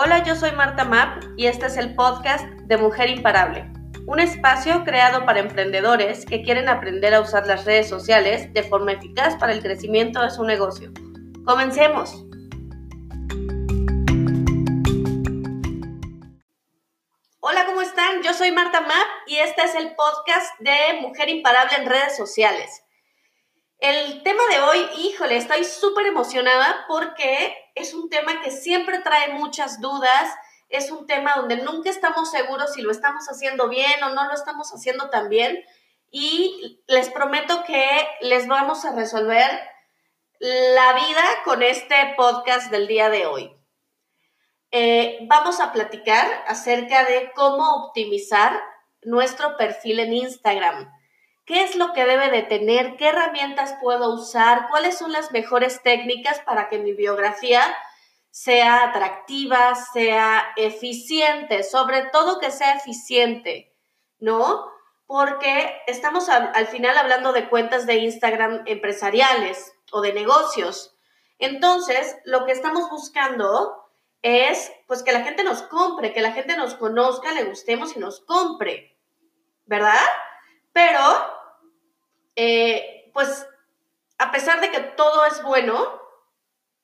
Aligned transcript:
Hola, 0.00 0.22
yo 0.22 0.36
soy 0.36 0.52
Marta 0.52 0.84
Map 0.84 1.24
y 1.36 1.46
este 1.46 1.66
es 1.66 1.76
el 1.76 1.96
podcast 1.96 2.44
de 2.68 2.76
Mujer 2.76 3.10
Imparable, 3.10 3.68
un 4.06 4.20
espacio 4.20 4.84
creado 4.84 5.26
para 5.26 5.40
emprendedores 5.40 6.24
que 6.24 6.44
quieren 6.44 6.68
aprender 6.68 7.14
a 7.14 7.20
usar 7.20 7.48
las 7.48 7.64
redes 7.64 7.88
sociales 7.88 8.52
de 8.54 8.62
forma 8.62 8.92
eficaz 8.92 9.34
para 9.34 9.52
el 9.52 9.60
crecimiento 9.60 10.22
de 10.22 10.30
su 10.30 10.44
negocio. 10.44 10.92
Comencemos. 11.44 12.14
Hola, 17.40 17.66
¿cómo 17.66 17.82
están? 17.82 18.22
Yo 18.22 18.34
soy 18.34 18.52
Marta 18.52 18.80
Map 18.82 19.08
y 19.26 19.38
este 19.38 19.62
es 19.62 19.74
el 19.74 19.96
podcast 19.96 20.60
de 20.60 21.00
Mujer 21.00 21.28
Imparable 21.28 21.76
en 21.76 21.86
redes 21.86 22.16
sociales. 22.16 22.84
El 23.78 24.24
tema 24.24 24.42
de 24.50 24.58
hoy, 24.58 24.88
híjole, 24.98 25.36
estoy 25.36 25.62
súper 25.62 26.06
emocionada 26.06 26.84
porque 26.88 27.56
es 27.76 27.94
un 27.94 28.10
tema 28.10 28.40
que 28.40 28.50
siempre 28.50 28.98
trae 28.98 29.34
muchas 29.34 29.80
dudas, 29.80 30.34
es 30.68 30.90
un 30.90 31.06
tema 31.06 31.34
donde 31.36 31.58
nunca 31.58 31.88
estamos 31.88 32.28
seguros 32.28 32.74
si 32.74 32.82
lo 32.82 32.90
estamos 32.90 33.26
haciendo 33.28 33.68
bien 33.68 34.02
o 34.02 34.10
no 34.10 34.24
lo 34.24 34.34
estamos 34.34 34.72
haciendo 34.72 35.10
tan 35.10 35.28
bien 35.28 35.64
y 36.10 36.82
les 36.88 37.08
prometo 37.10 37.62
que 37.62 37.86
les 38.20 38.48
vamos 38.48 38.84
a 38.84 38.96
resolver 38.96 39.48
la 40.40 40.94
vida 40.94 41.24
con 41.44 41.62
este 41.62 42.14
podcast 42.16 42.72
del 42.72 42.88
día 42.88 43.10
de 43.10 43.26
hoy. 43.26 43.56
Eh, 44.72 45.20
vamos 45.28 45.60
a 45.60 45.72
platicar 45.72 46.26
acerca 46.48 47.04
de 47.04 47.30
cómo 47.32 47.84
optimizar 47.84 48.60
nuestro 49.02 49.56
perfil 49.56 50.00
en 50.00 50.14
Instagram 50.14 50.97
qué 51.48 51.62
es 51.62 51.76
lo 51.76 51.94
que 51.94 52.04
debe 52.04 52.30
de 52.30 52.42
tener, 52.42 52.96
qué 52.96 53.08
herramientas 53.08 53.74
puedo 53.80 54.12
usar, 54.12 54.68
cuáles 54.68 54.98
son 54.98 55.12
las 55.12 55.32
mejores 55.32 55.82
técnicas 55.82 56.40
para 56.40 56.68
que 56.68 56.78
mi 56.78 56.92
biografía 56.92 57.62
sea 58.30 58.84
atractiva, 58.84 59.74
sea 59.74 60.52
eficiente, 60.56 61.62
sobre 61.62 62.02
todo 62.12 62.38
que 62.38 62.50
sea 62.50 62.74
eficiente, 62.74 63.74
¿no? 64.20 64.70
Porque 65.06 65.74
estamos 65.86 66.28
al, 66.28 66.66
final 66.66 66.98
hablando 66.98 67.32
de 67.32 67.48
cuentas 67.48 67.86
de 67.86 67.94
Instagram 67.94 68.64
empresariales 68.66 69.72
o 69.90 70.02
de 70.02 70.12
negocios. 70.12 70.94
Entonces, 71.38 72.18
lo 72.26 72.44
que 72.44 72.52
estamos 72.52 72.90
buscando 72.90 73.90
es 74.20 74.70
pues 74.86 75.02
que 75.02 75.12
la 75.12 75.22
gente 75.22 75.44
nos 75.44 75.62
compre, 75.62 76.12
que 76.12 76.20
la 76.20 76.32
gente 76.32 76.58
nos 76.58 76.74
conozca, 76.74 77.32
le 77.32 77.44
gustemos 77.44 77.96
y 77.96 78.00
nos 78.00 78.20
compre, 78.20 78.98
¿verdad? 79.64 80.06
Pero 80.74 81.37
eh, 82.40 83.10
pues 83.12 83.48
a 84.16 84.30
pesar 84.30 84.60
de 84.60 84.70
que 84.70 84.78
todo 84.78 85.26
es 85.26 85.42
bueno, 85.42 86.00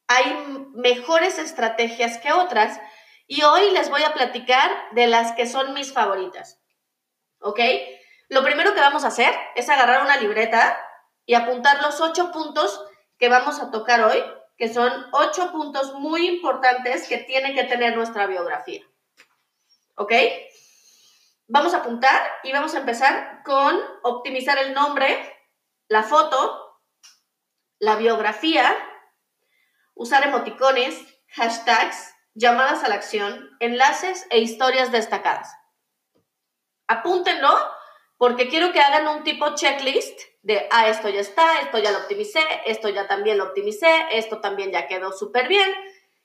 hay 0.09 0.37
mejores 0.75 1.39
estrategias 1.39 2.19
que 2.19 2.33
otras 2.33 2.81
y 3.29 3.45
hoy 3.45 3.71
les 3.71 3.89
voy 3.89 4.03
a 4.03 4.13
platicar 4.13 4.69
de 4.93 5.07
las 5.07 5.31
que 5.33 5.47
son 5.47 5.73
mis 5.73 5.93
favoritas. 5.93 6.61
¿Ok? 7.39 7.61
Lo 8.29 8.43
primero 8.43 8.75
que 8.75 8.81
vamos 8.81 9.05
a 9.05 9.09
hacer 9.09 9.33
es 9.55 9.69
agarrar 9.69 10.03
una 10.03 10.17
libreta 10.17 10.77
y 11.25 11.35
apuntar 11.35 11.81
los 11.83 12.01
ocho 12.01 12.33
puntos 12.33 12.85
que 13.17 13.29
vamos 13.29 13.61
a 13.61 13.71
tocar 13.71 14.03
hoy, 14.03 14.25
que 14.59 14.75
son 14.75 15.07
ocho 15.13 15.53
puntos 15.53 15.95
muy 15.95 16.27
importantes 16.27 17.07
que 17.07 17.19
tiene 17.19 17.55
que 17.55 17.63
tener 17.63 17.97
nuestra 17.97 18.27
biografía. 18.27 18.83
¿Ok? 19.95 20.13
Vamos 21.47 21.75
a 21.75 21.79
apuntar 21.79 22.21
y 22.43 22.51
vamos 22.51 22.75
a 22.75 22.79
empezar 22.79 23.43
con 23.45 23.81
optimizar 24.03 24.59
el 24.59 24.75
nombre, 24.75 25.34
la 25.89 26.03
foto, 26.03 26.81
la 27.79 27.97
biografía, 27.97 28.77
usar 29.95 30.25
emoticones, 30.25 30.99
hashtags, 31.29 32.15
llamadas 32.35 32.83
a 32.85 32.89
la 32.89 32.97
acción, 32.97 33.57
enlaces 33.61 34.27
e 34.31 34.41
historias 34.41 34.91
destacadas. 34.93 35.53
Apúntenlo 36.87 37.51
porque 38.17 38.49
quiero 38.49 38.73
que 38.73 38.81
hagan 38.81 39.09
un 39.09 39.25
tipo 39.25 39.55
checklist 39.55 40.21
de, 40.43 40.69
ah, 40.71 40.89
esto 40.89 41.09
ya 41.09 41.21
está, 41.21 41.61
esto 41.61 41.79
ya 41.79 41.91
lo 41.91 41.99
optimicé, 41.99 42.43
esto 42.67 42.89
ya 42.89 43.07
también 43.07 43.39
lo 43.39 43.45
optimicé, 43.45 44.07
esto 44.13 44.41
también 44.41 44.73
ya 44.73 44.87
quedó 44.87 45.13
súper 45.13 45.49
bien. 45.49 45.73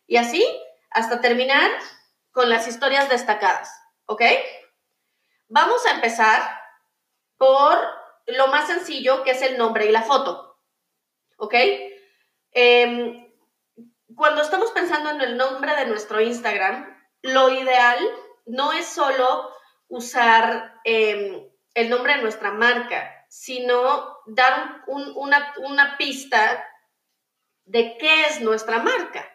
Y 0.07 0.17
así 0.17 0.45
hasta 0.91 1.21
terminar 1.21 1.69
con 2.31 2.49
las 2.49 2.67
historias 2.67 3.09
destacadas, 3.09 3.71
¿ok? 4.05 4.23
Vamos 5.47 5.85
a 5.85 5.91
empezar 5.91 6.41
por 7.37 7.98
lo 8.35 8.47
más 8.47 8.67
sencillo, 8.67 9.23
que 9.23 9.31
es 9.31 9.41
el 9.41 9.57
nombre 9.57 9.85
y 9.85 9.91
la 9.91 10.03
foto. 10.03 10.57
¿Ok? 11.37 11.55
Em, 12.51 13.31
cuando 14.15 14.41
estamos 14.41 14.71
pensando 14.71 15.11
en 15.11 15.21
el 15.21 15.37
nombre 15.37 15.75
de 15.75 15.85
nuestro 15.85 16.19
Instagram, 16.19 16.97
lo 17.21 17.49
ideal 17.49 17.97
no 18.45 18.73
es 18.73 18.87
solo 18.87 19.53
usar 19.87 20.79
em, 20.83 21.49
el 21.73 21.89
nombre 21.89 22.15
de 22.15 22.21
nuestra 22.21 22.51
marca, 22.51 23.25
sino 23.29 24.17
dar 24.25 24.83
una, 24.87 25.97
pista 25.97 26.65
de 27.65 27.97
qué 27.97 28.25
es 28.25 28.41
nuestra 28.41 28.79
marca, 28.79 29.29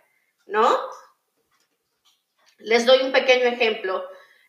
¿no? 0.47 0.77
Les 2.59 2.85
doy 2.85 3.03
un 3.03 3.13
pequeño 3.13 3.47
ejemplo. 3.47 4.05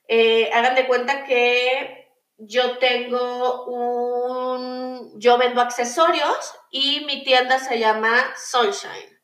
Eh, 0.07 0.49
hagan 0.51 0.75
de 0.75 0.87
cuenta 0.87 1.23
que 1.25 2.04
yo 2.37 2.77
tengo 2.77 3.65
un, 3.65 5.19
yo 5.19 5.37
vendo 5.37 5.61
accesorios 5.61 6.53
y 6.69 7.05
mi 7.05 7.23
tienda 7.23 7.59
se 7.59 7.79
llama 7.79 8.33
Sunshine. 8.35 9.19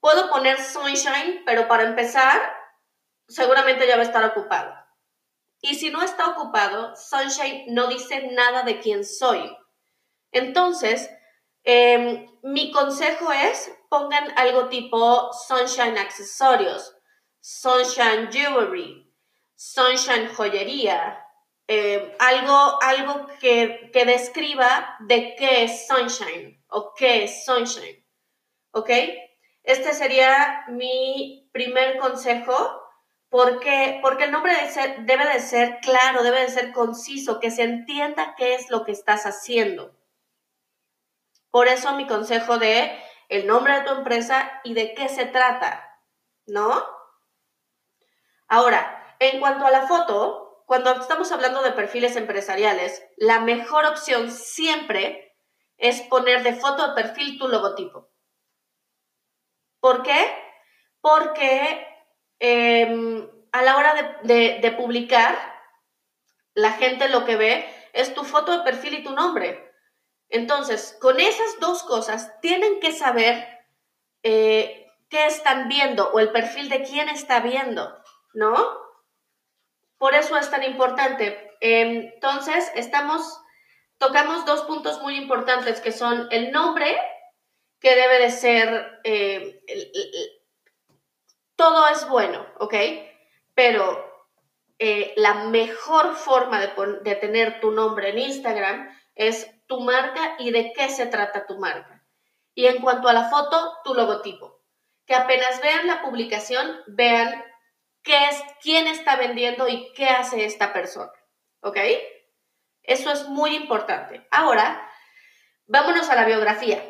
Puedo 0.00 0.30
poner 0.30 0.62
Sunshine, 0.62 1.42
pero 1.44 1.66
para 1.66 1.84
empezar, 1.84 2.40
seguramente 3.26 3.86
ya 3.86 3.96
va 3.96 4.02
a 4.02 4.06
estar 4.06 4.24
ocupado. 4.24 4.74
Y 5.60 5.74
si 5.74 5.90
no 5.90 6.02
está 6.02 6.28
ocupado, 6.28 6.94
Sunshine 6.94 7.64
no 7.68 7.88
dice 7.88 8.28
nada 8.30 8.62
de 8.62 8.78
quién 8.78 9.04
soy. 9.04 9.56
Entonces, 10.30 11.10
em, 11.64 12.28
mi 12.42 12.70
consejo 12.70 13.32
es 13.32 13.72
pongan 13.88 14.32
algo 14.36 14.68
tipo 14.68 15.32
Sunshine 15.32 15.98
Accesorios, 15.98 16.94
Sunshine 17.40 18.30
Jewelry, 18.30 19.12
Sunshine 19.56 20.28
Joyería, 20.28 21.27
eh, 21.68 22.16
algo, 22.18 22.82
algo 22.82 23.26
que, 23.40 23.90
que, 23.92 24.04
describa 24.06 24.96
de 25.00 25.36
qué 25.36 25.64
es 25.64 25.86
Sunshine 25.86 26.64
o 26.68 26.94
qué 26.94 27.24
es 27.24 27.44
Sunshine. 27.44 28.04
¿Ok? 28.72 28.90
Este 29.62 29.92
sería 29.92 30.64
mi 30.68 31.48
primer 31.52 31.98
consejo. 31.98 32.82
Porque, 33.30 33.98
porque 34.00 34.24
el 34.24 34.32
nombre 34.32 34.54
debe 35.00 35.26
de 35.26 35.40
ser 35.40 35.80
claro, 35.82 36.22
debe 36.22 36.40
de 36.40 36.48
ser 36.48 36.72
conciso, 36.72 37.40
que 37.40 37.50
se 37.50 37.62
entienda 37.62 38.34
qué 38.38 38.54
es 38.54 38.70
lo 38.70 38.86
que 38.86 38.92
estás 38.92 39.26
haciendo. 39.26 39.94
Por 41.50 41.68
eso 41.68 41.92
mi 41.94 42.06
consejo 42.06 42.58
de 42.58 42.98
el 43.28 43.46
nombre 43.46 43.74
de 43.74 43.80
tu 43.82 43.92
empresa 43.92 44.60
y 44.64 44.72
de 44.72 44.94
qué 44.94 45.10
se 45.10 45.26
trata, 45.26 46.00
¿no? 46.46 46.82
Ahora, 48.46 49.16
en 49.18 49.40
cuanto 49.40 49.66
a 49.66 49.70
la 49.70 49.86
foto, 49.86 50.47
cuando 50.68 50.92
estamos 50.92 51.32
hablando 51.32 51.62
de 51.62 51.72
perfiles 51.72 52.14
empresariales, 52.16 53.02
la 53.16 53.40
mejor 53.40 53.86
opción 53.86 54.30
siempre 54.30 55.34
es 55.78 56.02
poner 56.02 56.42
de 56.42 56.56
foto 56.56 56.88
de 56.88 57.02
perfil 57.02 57.38
tu 57.38 57.48
logotipo. 57.48 58.10
¿Por 59.80 60.02
qué? 60.02 60.30
Porque 61.00 61.88
em, 62.38 63.26
a 63.50 63.62
la 63.62 63.78
hora 63.78 64.20
de, 64.24 64.74
publicar, 64.76 65.38
la 66.52 66.72
gente 66.72 67.08
lo 67.08 67.24
que 67.24 67.36
ve 67.36 67.66
es 67.94 68.12
tu 68.12 68.24
foto 68.24 68.52
de 68.52 68.62
perfil 68.62 68.92
y 68.92 69.02
tu 69.02 69.14
nombre. 69.14 69.72
Entonces, 70.28 70.98
con 71.00 71.18
esas 71.18 71.58
dos 71.60 71.82
cosas, 71.82 72.38
tienen 72.42 72.78
que 72.78 72.92
saber 72.92 73.48
eh, 74.22 74.86
qué 75.08 75.24
están 75.24 75.68
viendo 75.68 76.10
o 76.12 76.20
el 76.20 76.30
perfil 76.30 76.68
de 76.68 76.82
quién 76.82 77.08
está 77.08 77.40
viendo, 77.40 77.98
¿no? 78.34 78.87
Por 79.98 80.14
eso 80.14 80.36
es 80.36 80.50
tan 80.50 80.62
importante. 80.62 81.56
Entonces, 81.60 82.70
estamos, 82.74 83.40
tocamos 83.98 84.46
dos 84.46 84.62
puntos 84.62 85.02
muy 85.02 85.16
importantes 85.16 85.80
que 85.80 85.92
son 85.92 86.28
el 86.30 86.52
nombre, 86.52 86.96
que 87.80 87.94
debe 87.94 88.20
de 88.20 88.30
ser, 88.30 89.00
eh, 89.04 89.60
todo 91.56 91.88
es 91.88 92.08
bueno, 92.08 92.46
¿ok? 92.60 92.74
Pero 93.54 94.08
eh, 94.78 95.12
la 95.16 95.34
mejor 95.34 96.14
forma 96.14 96.60
de, 96.60 96.72
de 97.02 97.16
tener 97.16 97.60
tu 97.60 97.72
nombre 97.72 98.10
en 98.10 98.18
Instagram 98.18 98.88
es 99.16 99.50
tu 99.66 99.80
marca 99.80 100.36
y 100.38 100.52
de 100.52 100.72
qué 100.72 100.88
se 100.88 101.06
trata 101.06 101.46
tu 101.46 101.58
marca. 101.58 102.04
Y 102.54 102.66
en 102.66 102.80
cuanto 102.80 103.08
a 103.08 103.12
la 103.12 103.28
foto, 103.28 103.78
tu 103.84 103.94
logotipo. 103.94 104.62
Que 105.06 105.14
apenas 105.14 105.60
vean 105.60 105.86
la 105.86 106.02
publicación, 106.02 106.82
vean 106.86 107.44
quién 108.62 108.86
está 108.86 109.16
vendiendo 109.16 109.68
y 109.68 109.92
qué 109.94 110.08
hace 110.08 110.44
esta 110.44 110.72
persona. 110.72 111.12
¿Ok? 111.60 111.78
Eso 112.82 113.12
es 113.12 113.28
muy 113.28 113.54
importante. 113.54 114.26
Ahora, 114.30 114.88
vámonos 115.66 116.08
a 116.08 116.14
la 116.14 116.24
biografía. 116.24 116.82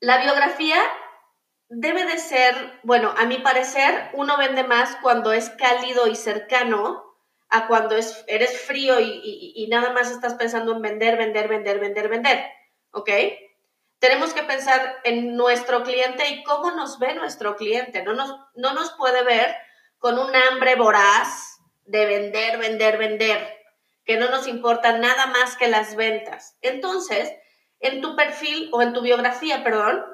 La 0.00 0.18
biografía 0.18 0.78
debe 1.68 2.04
de 2.04 2.18
ser, 2.18 2.80
bueno, 2.82 3.14
a 3.16 3.24
mi 3.26 3.38
parecer, 3.38 4.10
uno 4.12 4.36
vende 4.36 4.64
más 4.64 4.96
cuando 5.02 5.32
es 5.32 5.50
cálido 5.50 6.06
y 6.06 6.16
cercano 6.16 7.04
a 7.48 7.66
cuando 7.66 7.96
es, 7.96 8.24
eres 8.28 8.60
frío 8.60 9.00
y, 9.00 9.66
nada 9.70 9.92
más 9.92 10.10
estás 10.10 10.34
pensando 10.34 10.72
en 10.72 10.82
vender, 10.82 11.16
vender, 11.16 11.48
vender, 11.48 11.80
vender, 11.80 12.08
vender. 12.08 12.44
¿Ok? 12.92 13.10
Tenemos 13.98 14.32
que 14.34 14.42
pensar 14.42 14.98
en 15.04 15.36
nuestro 15.36 15.82
cliente 15.82 16.28
y 16.28 16.42
cómo 16.44 16.70
nos 16.72 16.98
ve 16.98 17.14
nuestro 17.14 17.56
cliente. 17.56 18.02
No 18.02 18.14
nos, 18.14 18.34
no 18.54 18.72
nos 18.74 18.92
puede 18.92 19.22
ver 19.22 19.56
con 20.00 20.18
un 20.18 20.34
hambre 20.34 20.74
voraz 20.74 21.60
de 21.84 22.06
vender, 22.06 22.58
vender, 22.58 22.98
vender, 22.98 23.58
que 24.04 24.16
no 24.16 24.30
nos 24.30 24.48
importa 24.48 24.98
nada 24.98 25.26
más 25.26 25.56
que 25.56 25.68
las 25.68 25.94
ventas. 25.94 26.56
Entonces, 26.62 27.32
en 27.78 28.00
tu 28.00 28.16
perfil 28.16 28.70
o 28.72 28.82
en 28.82 28.92
tu 28.92 29.02
biografía, 29.02 29.62
perdón, 29.62 30.04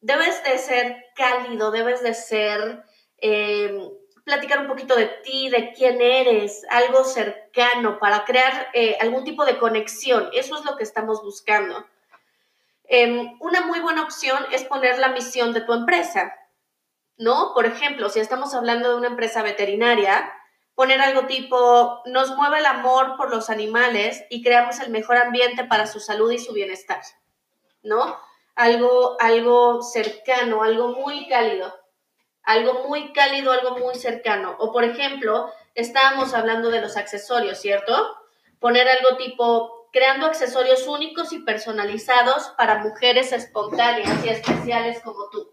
debes 0.00 0.42
de 0.42 0.58
ser 0.58 1.04
cálido, 1.14 1.70
debes 1.70 2.02
de 2.02 2.14
ser, 2.14 2.82
em, 3.18 3.90
platicar 4.24 4.60
un 4.60 4.68
poquito 4.68 4.96
de 4.96 5.06
ti, 5.06 5.50
de 5.50 5.72
quién 5.72 6.00
eres, 6.00 6.64
algo 6.70 7.04
cercano 7.04 7.98
para 7.98 8.24
crear 8.24 8.68
eh, 8.72 8.96
algún 9.00 9.24
tipo 9.24 9.44
de 9.44 9.58
conexión. 9.58 10.30
Eso 10.32 10.58
es 10.58 10.64
lo 10.64 10.76
que 10.76 10.84
estamos 10.84 11.22
buscando. 11.22 11.86
Em, 12.84 13.36
una 13.40 13.60
muy 13.62 13.80
buena 13.80 14.02
opción 14.02 14.46
es 14.50 14.64
poner 14.64 14.98
la 14.98 15.08
misión 15.08 15.52
de 15.52 15.60
tu 15.60 15.74
empresa, 15.74 16.34
¿no? 17.20 17.54
Por 17.54 17.66
ejemplo, 17.66 18.08
si 18.08 18.18
estamos 18.18 18.52
hablando 18.54 18.88
de 18.88 18.96
una 18.96 19.06
empresa 19.06 19.42
veterinaria, 19.42 20.32
poner 20.74 21.00
algo 21.00 21.26
tipo, 21.26 22.02
nos 22.06 22.36
mueve 22.36 22.58
el 22.58 22.66
amor 22.66 23.16
por 23.16 23.30
los 23.30 23.48
animales 23.48 24.24
y 24.28 24.42
creamos 24.42 24.80
el 24.80 24.90
mejor 24.90 25.18
ambiente 25.18 25.62
para 25.64 25.86
su 25.86 26.00
salud 26.00 26.32
y 26.32 26.38
su 26.38 26.52
bienestar, 26.52 27.02
¿no? 27.84 28.18
algo, 28.60 29.16
algo 29.20 29.82
cercano, 29.82 30.62
algo 30.62 30.88
muy 30.88 31.26
cálido, 31.28 31.74
algo 32.42 32.86
muy 32.86 33.12
cálido, 33.12 33.52
algo 33.52 33.78
muy 33.78 33.94
cercano. 33.94 34.54
O 34.58 34.70
por 34.70 34.84
ejemplo, 34.84 35.50
estábamos 35.74 36.34
hablando 36.34 36.70
de 36.70 36.82
los 36.82 36.96
accesorios, 36.98 37.58
¿cierto? 37.58 38.16
Poner 38.58 38.86
algo 38.86 39.16
tipo, 39.16 39.88
creando 39.92 40.26
accesorios 40.26 40.86
únicos 40.86 41.32
y 41.32 41.38
personalizados 41.38 42.48
para 42.58 42.78
mujeres 42.78 43.32
espontáneas 43.32 44.24
y 44.24 44.28
especiales 44.28 45.00
como 45.00 45.30
tú. 45.30 45.50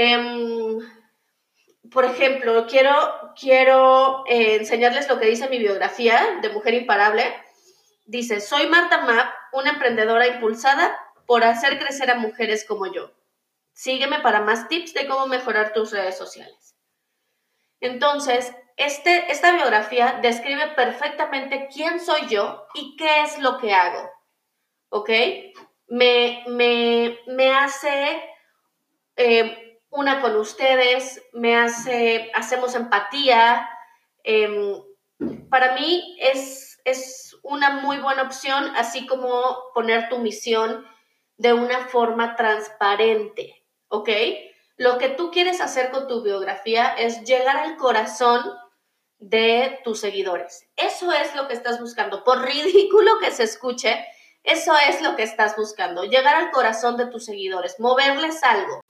Em, 0.00 0.78
por 1.90 2.04
ejemplo, 2.04 2.68
quiero, 2.68 3.32
quiero 3.34 4.24
eh, 4.28 4.54
enseñarles 4.54 5.08
lo 5.08 5.18
que 5.18 5.26
dice 5.26 5.48
mi 5.48 5.58
biografía 5.58 6.38
de 6.40 6.50
Mujer 6.50 6.74
Imparable. 6.74 7.24
Dice, 8.04 8.40
soy 8.40 8.68
Marta 8.68 9.00
Mapp 9.00 9.34
una 9.52 9.70
emprendedora 9.70 10.28
impulsada 10.28 10.96
por 11.26 11.42
hacer 11.42 11.80
crecer 11.80 12.12
a 12.12 12.14
mujeres 12.14 12.64
como 12.64 12.86
yo. 12.86 13.10
Sígueme 13.72 14.20
para 14.20 14.40
más 14.40 14.68
tips 14.68 14.94
de 14.94 15.08
cómo 15.08 15.26
mejorar 15.26 15.72
tus 15.72 15.90
redes 15.90 16.16
sociales. 16.16 16.76
Entonces, 17.80 18.54
este, 18.76 19.32
esta 19.32 19.50
biografía 19.52 20.20
describe 20.22 20.68
perfectamente 20.76 21.68
quién 21.74 21.98
soy 21.98 22.28
yo 22.28 22.68
y 22.74 22.94
qué 22.94 23.22
es 23.22 23.40
lo 23.40 23.58
que 23.58 23.74
hago. 23.74 24.08
¿Ok? 24.90 25.10
Me, 25.88 26.44
me, 26.46 27.50
hace 27.56 28.22
eh, 29.16 29.67
una 29.90 30.20
con 30.20 30.36
ustedes, 30.36 31.22
me 31.32 31.56
hace, 31.56 32.30
hacemos 32.34 32.74
empatía. 32.74 33.68
Em, 34.22 34.74
para 35.50 35.74
mí 35.74 36.16
es 36.20 36.68
es 36.90 37.36
una 37.42 37.70
muy 37.80 37.98
buena 37.98 38.22
opción, 38.22 38.72
así 38.76 39.06
como 39.06 39.56
poner 39.74 40.08
tu 40.08 40.18
misión 40.18 40.86
de 41.36 41.52
una 41.52 41.86
forma 41.88 42.34
transparente, 42.36 43.64
¿ok? 43.88 44.08
Lo 44.76 44.98
que 44.98 45.10
tú 45.10 45.30
quieres 45.30 45.60
hacer 45.60 45.90
con 45.90 46.06
tu 46.08 46.22
biografía 46.22 46.94
es 46.94 47.24
llegar 47.24 47.56
al 47.56 47.76
corazón 47.76 48.42
de 49.18 49.80
tus 49.84 50.00
seguidores. 50.00 50.66
Eso 50.76 51.12
es 51.12 51.34
lo 51.34 51.48
que 51.48 51.54
estás 51.54 51.80
buscando. 51.80 52.24
Por 52.24 52.42
ridículo 52.42 53.18
que 53.20 53.32
se 53.32 53.42
escuche, 53.42 54.06
eso 54.42 54.72
es 54.88 55.02
lo 55.02 55.16
que 55.16 55.24
estás 55.24 55.56
buscando. 55.56 56.04
Llegar 56.04 56.36
al 56.36 56.50
corazón 56.50 56.96
de 56.96 57.06
tus 57.06 57.24
seguidores, 57.24 57.78
moverles 57.80 58.42
algo. 58.42 58.80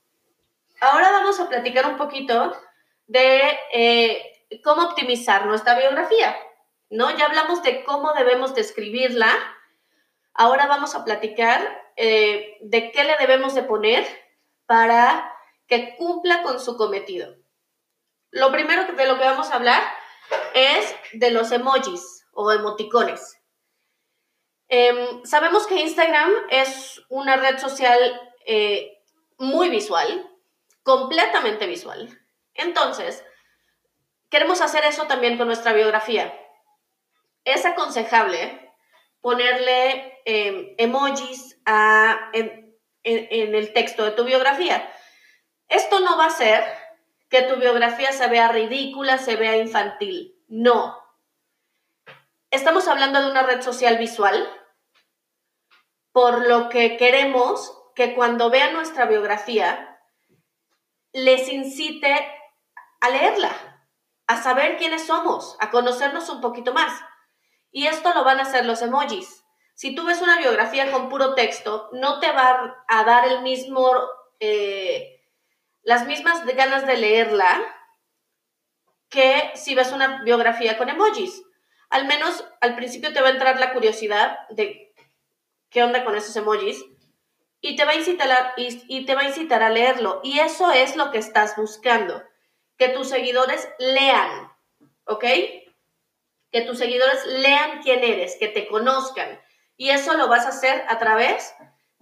Ahora 0.81 1.11
vamos 1.11 1.39
a 1.39 1.49
platicar 1.49 1.85
un 1.87 1.97
poquito 1.97 2.55
de 3.07 3.59
eh, 3.73 4.45
cómo 4.63 4.83
optimizar 4.83 5.45
nuestra 5.45 5.77
biografía. 5.77 6.35
¿no? 6.89 7.15
Ya 7.17 7.25
hablamos 7.25 7.61
de 7.63 7.83
cómo 7.83 8.13
debemos 8.13 8.55
describirla. 8.55 9.31
Ahora 10.33 10.67
vamos 10.67 10.95
a 10.95 11.03
platicar 11.03 11.61
eh, 11.95 12.57
de 12.61 12.91
qué 12.91 13.03
le 13.03 13.17
debemos 13.17 13.53
de 13.53 13.63
poner 13.63 14.05
para 14.65 15.33
que 15.67 15.95
cumpla 15.97 16.43
con 16.43 16.59
su 16.59 16.77
cometido. 16.77 17.35
Lo 18.31 18.51
primero 18.51 18.85
de 18.85 19.07
lo 19.07 19.17
que 19.17 19.25
vamos 19.25 19.49
a 19.49 19.55
hablar 19.55 19.83
es 20.53 20.95
de 21.13 21.31
los 21.31 21.51
emojis 21.51 22.25
o 22.33 22.51
emoticones. 22.51 23.37
Em, 24.67 25.25
sabemos 25.25 25.65
que 25.65 25.81
Instagram 25.81 26.31
es 26.49 27.01
una 27.09 27.37
red 27.37 27.57
social 27.57 27.99
eh, 28.45 29.01
muy 29.37 29.69
visual, 29.69 30.28
completamente 30.89 31.67
visual. 31.67 32.19
Entonces, 32.55 33.23
queremos 34.29 34.61
hacer 34.61 34.85
eso 34.85 35.05
también 35.05 35.37
con 35.37 35.47
nuestra 35.47 35.73
biografía 35.73 36.33
es 37.53 37.65
aconsejable 37.65 38.73
ponerle 39.21 40.21
em, 40.25 40.75
emojis 40.77 41.59
en, 42.33 42.75
el 43.03 43.73
texto 43.73 44.03
de 44.03 44.11
tu 44.11 44.23
biografía. 44.23 44.91
Esto 45.67 45.99
no 45.99 46.17
va 46.17 46.25
a 46.25 46.27
hacer 46.27 46.63
que 47.29 47.43
tu 47.43 47.55
biografía 47.57 48.11
se 48.11 48.27
vea 48.27 48.49
ridícula, 48.49 49.17
se 49.17 49.35
vea 49.35 49.57
infantil. 49.57 50.35
No. 50.47 50.97
Estamos 52.51 52.87
hablando 52.87 53.21
de 53.21 53.29
una 53.31 53.43
red 53.43 53.61
social 53.61 53.97
visual, 53.97 54.47
por 56.11 56.47
lo 56.47 56.69
que 56.69 56.97
queremos 56.97 57.75
que 57.95 58.15
cuando 58.15 58.49
vean 58.49 58.73
nuestra 58.73 59.05
biografía, 59.05 59.88
les 61.13 61.49
incite 61.49 62.13
a 63.01 63.09
leerla, 63.09 63.51
a 64.27 64.41
saber 64.41 64.77
quiénes 64.77 65.05
somos, 65.05 65.57
a 65.59 65.71
conocernos 65.71 66.29
un 66.29 66.41
poquito 66.41 66.73
más. 66.73 66.99
Y 67.71 67.87
esto 67.87 68.13
lo 68.13 68.23
van 68.23 68.39
a 68.39 68.43
hacer 68.43 68.65
los 68.65 68.81
emojis. 68.81 69.43
Si 69.75 69.95
tú 69.95 70.05
ves 70.05 70.21
una 70.21 70.37
biografía 70.37 70.91
con 70.91 71.09
puro 71.09 71.35
texto, 71.35 71.89
no 71.93 72.19
te 72.19 72.31
va 72.31 72.83
a 72.87 73.03
dar 73.03 73.27
el 73.27 73.41
mismo, 73.41 73.91
eh, 74.39 75.23
las 75.83 76.05
mismas 76.05 76.45
ganas 76.45 76.85
de 76.85 76.97
leerla 76.97 77.75
que 79.09 79.51
si 79.55 79.75
ves 79.75 79.91
una 79.91 80.21
biografía 80.23 80.77
con 80.77 80.89
emojis. 80.89 81.43
Al 81.89 82.05
menos 82.05 82.45
al 82.61 82.75
principio 82.75 83.13
te 83.13 83.21
va 83.21 83.29
a 83.29 83.31
entrar 83.31 83.59
la 83.59 83.73
curiosidad 83.73 84.37
de 84.49 84.93
qué 85.69 85.83
onda 85.83 86.03
con 86.03 86.15
esos 86.15 86.35
emojis 86.35 86.83
y 87.61 87.75
te 87.75 87.85
va 87.85 87.91
a 87.91 87.95
incitar 87.95 88.53
y 88.57 89.05
te 89.05 89.15
va 89.15 89.21
a, 89.21 89.25
incitar 89.25 89.63
a 89.63 89.69
leerlo. 89.69 90.21
Y 90.23 90.39
eso 90.39 90.71
es 90.71 90.95
lo 90.95 91.11
que 91.11 91.17
estás 91.17 91.55
buscando, 91.55 92.23
que 92.77 92.89
tus 92.89 93.09
seguidores 93.09 93.67
lean, 93.79 94.51
¿ok? 95.05 95.25
que 96.51 96.61
tus 96.61 96.77
seguidores 96.77 97.25
lean 97.25 97.81
quién 97.83 98.03
eres, 98.03 98.35
que 98.39 98.47
te 98.47 98.67
conozcan. 98.67 99.39
Y 99.77 99.91
eso 99.91 100.15
lo 100.15 100.27
vas 100.27 100.45
a 100.45 100.49
hacer 100.49 100.83
a 100.87 100.97
través, 100.97 101.53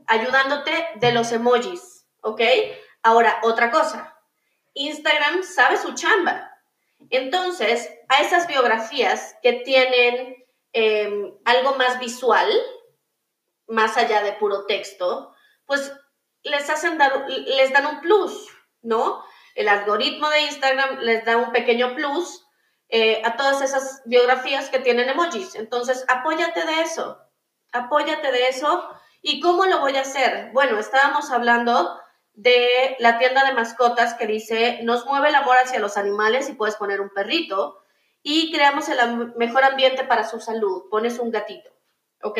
ayudándote 0.07 0.71
de 0.95 1.11
los 1.11 1.31
emojis, 1.31 2.05
¿ok? 2.21 2.41
Ahora, 3.03 3.39
otra 3.43 3.71
cosa, 3.71 4.17
Instagram 4.73 5.43
sabe 5.43 5.77
su 5.77 5.93
chamba. 5.93 6.51
Entonces, 7.09 7.89
a 8.09 8.21
esas 8.21 8.47
biografías 8.47 9.35
que 9.43 9.53
tienen 9.53 10.45
em, 10.73 11.33
algo 11.45 11.75
más 11.75 11.99
visual, 11.99 12.49
más 13.67 13.97
allá 13.97 14.23
de 14.23 14.33
puro 14.33 14.65
texto, 14.65 15.33
pues 15.67 15.93
les 16.43 16.69
hacen 16.69 16.97
dar, 16.97 17.25
les 17.29 17.71
dan 17.71 17.85
un 17.85 18.01
plus, 18.01 18.47
¿no? 18.81 19.23
El 19.53 19.67
algoritmo 19.67 20.29
de 20.29 20.41
Instagram 20.41 20.99
les 20.99 21.25
da 21.25 21.37
un 21.37 21.51
pequeño 21.51 21.93
plus 21.93 22.43
eh, 22.89 23.21
a 23.23 23.35
todas 23.35 23.61
esas 23.61 24.01
biografías 24.05 24.69
que 24.69 24.79
tienen 24.79 25.09
emojis. 25.09 25.55
Entonces, 25.55 26.05
apóyate 26.07 26.65
de 26.65 26.81
eso, 26.81 27.19
apóyate 27.71 28.31
de 28.31 28.47
eso. 28.47 28.89
¿Y 29.21 29.41
cómo 29.41 29.65
lo 29.65 29.79
voy 29.79 29.97
a 29.97 30.01
hacer? 30.01 30.51
Bueno, 30.53 30.79
estábamos 30.79 31.31
hablando 31.31 31.99
de 32.33 32.95
la 32.99 33.17
tienda 33.17 33.43
de 33.45 33.53
mascotas 33.53 34.13
que 34.13 34.27
dice, 34.27 34.79
nos 34.83 35.05
mueve 35.05 35.29
el 35.29 35.35
amor 35.35 35.57
hacia 35.57 35.79
los 35.79 35.97
animales 35.97 36.47
y 36.49 36.53
puedes 36.53 36.75
poner 36.75 37.01
un 37.01 37.09
perrito 37.09 37.83
y 38.21 38.51
creamos 38.51 38.87
el 38.89 39.33
mejor 39.35 39.63
ambiente 39.63 40.03
para 40.03 40.23
su 40.23 40.39
salud, 40.39 40.83
pones 40.91 41.17
un 41.17 41.31
gatito, 41.31 41.71
¿ok? 42.21 42.39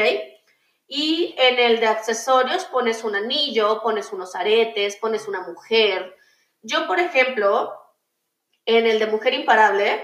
Y 0.88 1.36
en 1.38 1.60
el 1.60 1.80
de 1.80 1.88
accesorios 1.88 2.66
pones 2.66 3.04
un 3.04 3.16
anillo, 3.16 3.82
pones 3.84 4.14
unos 4.14 4.36
aretes, 4.36 4.96
pones 4.98 5.28
una 5.28 5.42
mujer. 5.42 6.16
Yo, 6.62 6.88
por 6.88 7.00
ejemplo, 7.00 7.74
en 8.66 8.88
el 8.88 9.00
de 9.00 9.08
mujer 9.08 9.34
imparable, 9.34 10.04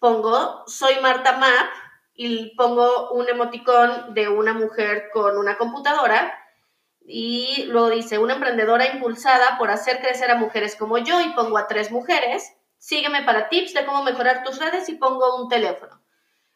pongo 0.00 0.64
soy 0.66 0.96
Marta 1.00 1.36
Map 1.38 1.70
y 2.14 2.54
pongo 2.56 3.10
un 3.12 3.28
emoticón 3.28 4.14
de 4.14 4.28
una 4.28 4.54
mujer 4.54 5.10
con 5.12 5.36
una 5.38 5.56
computadora 5.58 6.36
Y 7.08 7.64
luego 7.68 7.90
dice, 7.90 8.18
una 8.18 8.34
emprendedora 8.34 8.86
impulsada 8.92 9.58
por 9.58 9.70
hacer 9.70 10.00
crecer 10.00 10.30
a 10.30 10.36
mujeres 10.36 10.76
como 10.76 10.98
yo 10.98 11.20
y 11.20 11.30
pongo 11.34 11.56
a 11.58 11.68
tres 11.68 11.90
mujeres. 11.92 12.52
Sígueme 12.78 13.22
para 13.22 13.48
tips 13.48 13.74
de 13.74 13.86
cómo 13.86 14.02
mejorar 14.02 14.42
tus 14.44 14.58
redes 14.58 14.88
y 14.88 14.96
pongo 14.96 15.36
un 15.42 15.48
teléfono. 15.48 16.02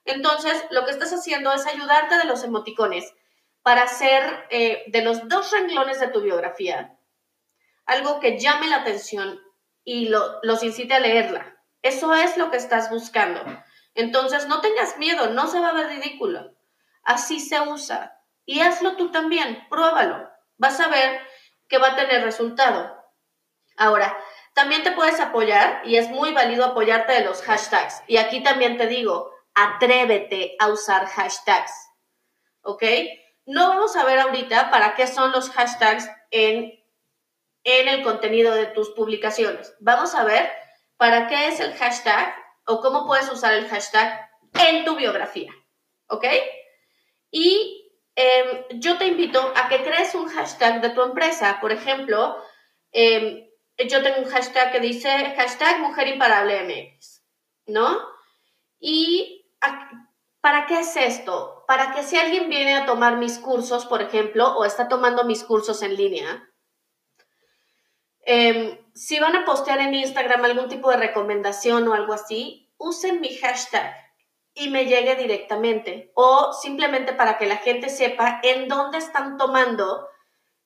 Entonces, 0.05 0.65
lo 0.71 0.85
que 0.85 0.91
estás 0.91 1.13
haciendo 1.13 1.53
es 1.53 1.67
ayudarte 1.67 2.17
de 2.19 2.25
los 2.25 2.43
emoticones 2.45 3.15
para 3.63 3.83
hacer 3.83 4.47
eh, 4.51 4.85
de 4.89 5.03
los 5.03 5.29
dos 5.29 5.51
renglones 5.53 6.01
de 6.01 6.09
tu 6.09 6.23
biografía 6.23 6.97
algo 7.91 8.21
que 8.21 8.39
llame 8.39 8.69
la 8.69 8.77
atención 8.77 9.41
y 9.83 10.09
los 10.09 10.63
incite 10.63 10.95
a 10.95 11.01
leerla. 11.01 11.61
Eso 11.83 12.15
es 12.15 12.37
lo 12.37 12.51
que 12.51 12.57
estás 12.57 12.89
buscando. 12.89 13.43
Entonces, 13.95 14.47
no 14.47 14.61
tengas 14.61 14.97
miedo, 14.99 15.31
no 15.31 15.49
se 15.49 15.59
va 15.59 15.71
a 15.71 15.75
ver 15.75 15.89
ridículo. 15.89 16.55
Así 17.03 17.41
se 17.41 17.61
usa. 17.61 18.17
Y 18.45 18.61
hazlo 18.61 18.97
tú 18.97 19.11
también, 19.11 19.67
pruébalo. 19.69 20.31
Vas 20.57 20.79
a 20.79 20.87
ver 20.87 21.21
que 21.69 21.79
va 21.79 21.89
a 21.89 21.97
tener 21.97 22.23
resultado. 22.23 22.97
Ahora, 23.77 24.17
también 24.55 24.85
te 24.85 24.93
puedes 24.93 25.19
apoyar 25.19 25.83
y 25.85 25.97
es 25.97 26.09
muy 26.11 26.33
válido 26.33 26.65
apoyarte 26.67 27.13
de 27.15 27.25
los 27.25 27.43
hashtags. 27.43 28.05
Y 28.07 28.19
aquí 28.19 28.41
también 28.41 28.77
te 28.77 28.87
digo, 28.87 29.33
atrévete 29.55 30.55
a 30.61 30.69
usar 30.69 31.07
hashtags. 31.07 31.73
¿Ok? 32.63 32.85
No 33.51 33.69
vamos 33.69 33.97
a 33.97 34.05
ver 34.05 34.21
ahorita 34.21 34.71
para 34.71 34.95
qué 34.95 35.09
son 35.09 35.33
los 35.33 35.51
hashtags 35.51 36.09
en, 36.31 36.73
en 37.65 37.89
el 37.89 38.05
contenido 38.05 38.55
de 38.55 38.67
tus 38.67 38.91
publicaciones. 38.91 39.75
Vamos 39.81 40.15
a 40.15 40.23
ver 40.23 40.49
para 40.97 41.27
qué 41.27 41.49
es 41.49 41.59
el 41.59 41.75
hashtag 41.75 42.33
o 42.65 42.81
cómo 42.81 43.09
puedes 43.09 43.29
usar 43.29 43.55
el 43.55 43.67
hashtag 43.67 44.31
en 44.55 44.85
tu 44.85 44.95
biografía. 44.95 45.53
¿Ok? 46.07 46.27
Y 47.33 47.93
em, 48.15 48.79
yo 48.79 48.97
te 48.99 49.07
invito 49.09 49.53
a 49.57 49.69
que 49.69 49.83
crees 49.83 50.15
un 50.15 50.29
hashtag 50.29 50.81
de 50.81 50.91
tu 50.91 51.03
empresa. 51.03 51.59
Por 51.61 51.73
ejemplo, 51.73 52.41
em, 52.93 53.49
yo 53.89 54.01
tengo 54.01 54.21
un 54.21 54.31
hashtag 54.31 54.71
que 54.71 54.79
dice 54.79 55.11
hashtag 55.37 55.81
Mujer 55.81 56.17
¿no? 57.67 57.99
Y 58.79 59.45
¿para 60.41 60.67
qué 60.67 60.79
es 60.79 60.97
esto? 60.97 61.60
Para 61.71 61.93
que 61.95 62.03
si 62.03 62.17
alguien 62.17 62.49
viene 62.49 62.75
a 62.75 62.85
tomar 62.85 63.17
mis 63.17 63.39
cursos, 63.39 63.87
por 63.87 64.03
ejemplo, 64.03 64.57
o 64.57 64.65
está 64.65 64.89
tomando 64.89 65.23
mis 65.23 65.45
cursos 65.45 65.83
en 65.83 65.95
línea, 65.95 66.51
em, 68.23 68.77
si 68.93 69.21
van 69.21 69.37
a 69.37 69.45
postear 69.45 69.79
en 69.79 69.95
Instagram 69.95 70.45
algún 70.45 70.69
tipo 70.69 70.91
de 70.91 70.97
recomendación 70.97 71.87
o 71.87 71.95
algo 71.95 72.13
así, 72.13 72.75
usen 72.77 73.21
mi 73.21 73.37
hashtag 73.37 73.95
y 74.53 74.69
me 74.69 74.87
llegue 74.87 75.15
directamente. 75.15 76.11
O 76.17 76.53
simplemente 76.55 77.13
para 77.13 77.39
que 77.39 77.47
la 77.47 77.59
gente 77.59 77.89
sepa 77.89 78.41
en 78.43 78.67
dónde 78.67 78.99
están 78.99 79.37
tomando 79.37 80.09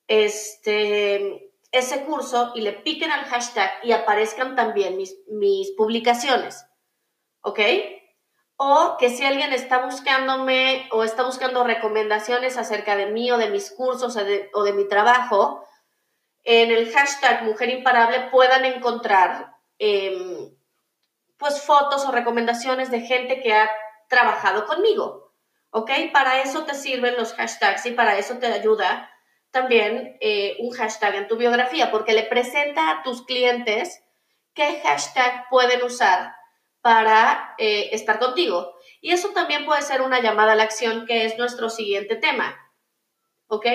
este, 0.07 1.51
ese 1.71 2.03
curso 2.05 2.51
y 2.55 2.61
le 2.61 2.73
piquen 2.73 3.11
al 3.11 3.25
hashtag 3.25 3.69
y 3.83 3.91
aparezcan 3.91 4.55
también 4.55 4.97
mis, 4.97 5.15
mis 5.27 5.69
publicaciones. 5.77 6.65
¿Ok? 7.41 7.59
O 8.57 8.95
que 8.97 9.09
si 9.09 9.25
alguien 9.25 9.51
está 9.51 9.79
buscándome 9.85 10.87
o 10.91 11.03
está 11.03 11.23
buscando 11.23 11.63
recomendaciones 11.63 12.57
acerca 12.57 12.95
de 12.95 13.07
mí 13.07 13.29
o 13.31 13.37
de 13.37 13.49
mis 13.49 13.71
cursos 13.71 14.15
o 14.53 14.63
de, 14.63 14.73
mi 14.73 14.87
trabajo, 14.87 15.67
en 16.43 16.71
el 16.71 16.91
hashtag 16.93 17.43
Mujer 17.43 17.69
Imparable 17.69 18.29
puedan 18.31 18.63
encontrar 18.63 19.55
em, 19.77 20.55
pues 21.37 21.61
fotos 21.61 22.05
o 22.05 22.11
recomendaciones 22.11 22.89
de 22.91 23.01
gente 23.01 23.41
que 23.41 23.53
ha 23.53 23.69
trabajado 24.07 24.65
conmigo. 24.65 25.33
¿Ok? 25.71 25.91
Para 26.13 26.41
eso 26.41 26.63
te 26.63 26.75
sirven 26.75 27.17
los 27.17 27.33
hashtags 27.33 27.85
y 27.85 27.91
para 27.91 28.17
eso 28.17 28.37
te 28.37 28.47
ayuda 28.47 29.11
también 29.51 30.17
eh, 30.21 30.55
un 30.59 30.71
hashtag 30.71 31.15
en 31.15 31.27
tu 31.27 31.35
biografía, 31.35 31.91
porque 31.91 32.13
le 32.13 32.23
presenta 32.23 32.91
a 32.91 33.03
tus 33.03 33.25
clientes 33.25 34.03
qué 34.53 34.81
hashtag 34.81 35.49
pueden 35.49 35.83
usar 35.83 36.35
para 36.85 37.55
eh, 37.57 37.89
estar 37.93 38.19
contigo. 38.19 38.75
Y 39.01 39.11
eso 39.11 39.29
también 39.29 39.65
puede 39.65 39.81
ser 39.81 40.03
una 40.03 40.21
llamada 40.21 40.51
a 40.51 40.55
la 40.55 40.61
acción, 40.61 41.07
que 41.07 41.25
es 41.25 41.35
nuestro 41.35 41.71
siguiente 41.71 42.15
tema. 42.15 42.55
¿Ok? 43.47 43.65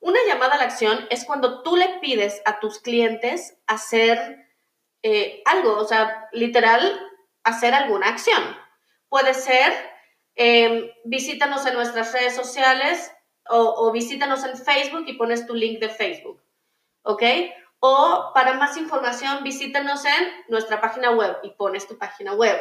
Una 0.00 0.18
llamada 0.28 0.56
a 0.56 0.58
la 0.58 0.64
acción 0.64 1.06
es 1.08 1.24
cuando 1.24 1.62
tú 1.62 1.74
le 1.74 2.00
pides 2.02 2.42
a 2.44 2.60
tus 2.60 2.80
clientes 2.80 3.56
hacer 3.66 4.46
eh, 5.02 5.40
algo, 5.46 5.78
o 5.78 5.86
sea, 5.86 6.28
literal, 6.32 7.00
hacer 7.44 7.72
alguna 7.72 8.08
acción. 8.08 8.42
Puede 9.08 9.32
ser, 9.32 9.72
visítanos 11.06 11.64
en 11.64 11.72
nuestras 11.72 12.12
redes 12.12 12.36
sociales, 12.36 13.10
o, 13.48 13.90
visítanos 13.90 14.44
en 14.44 14.58
Facebook 14.58 15.04
y 15.06 15.14
pones 15.14 15.46
tu 15.46 15.54
link 15.54 15.78
de 15.78 15.88
Facebook, 15.88 16.42
¿ok? 17.04 17.22
O 17.86 18.30
para 18.32 18.54
más 18.54 18.78
información, 18.78 19.44
visítanos 19.44 20.06
en 20.06 20.32
nuestra 20.48 20.80
página 20.80 21.10
web 21.10 21.36
y 21.42 21.50
pones 21.50 21.86
tu 21.86 21.98
página 21.98 22.32
web. 22.32 22.58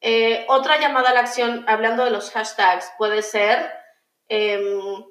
Eh, 0.00 0.44
otra 0.48 0.80
llamada 0.80 1.10
a 1.10 1.14
la 1.14 1.20
acción, 1.20 1.64
hablando 1.68 2.04
de 2.04 2.10
los 2.10 2.32
hashtags, 2.32 2.90
puede 2.98 3.22
ser, 3.22 3.72
em, 4.26 5.04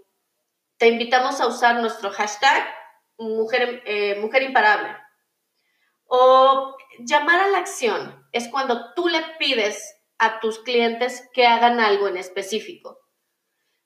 te 0.76 0.88
invitamos 0.90 1.40
a 1.40 1.48
usar 1.48 1.78
nuestro 1.80 2.12
hashtag 2.12 2.62
mujer, 3.18 3.84
eh, 3.86 4.20
mujer 4.20 4.44
imparable. 4.44 4.94
O 6.08 6.76
llamar 7.00 7.40
a 7.40 7.48
la 7.48 7.60
acción 7.60 8.28
es 8.34 8.50
cuando 8.50 8.94
tú 8.96 9.08
le 9.08 9.22
pides 9.40 9.96
a 10.18 10.42
tus 10.42 10.60
clientes 10.60 11.30
que 11.34 11.48
hagan 11.48 11.80
algo 11.80 12.10
en 12.10 12.18
específico 12.18 13.00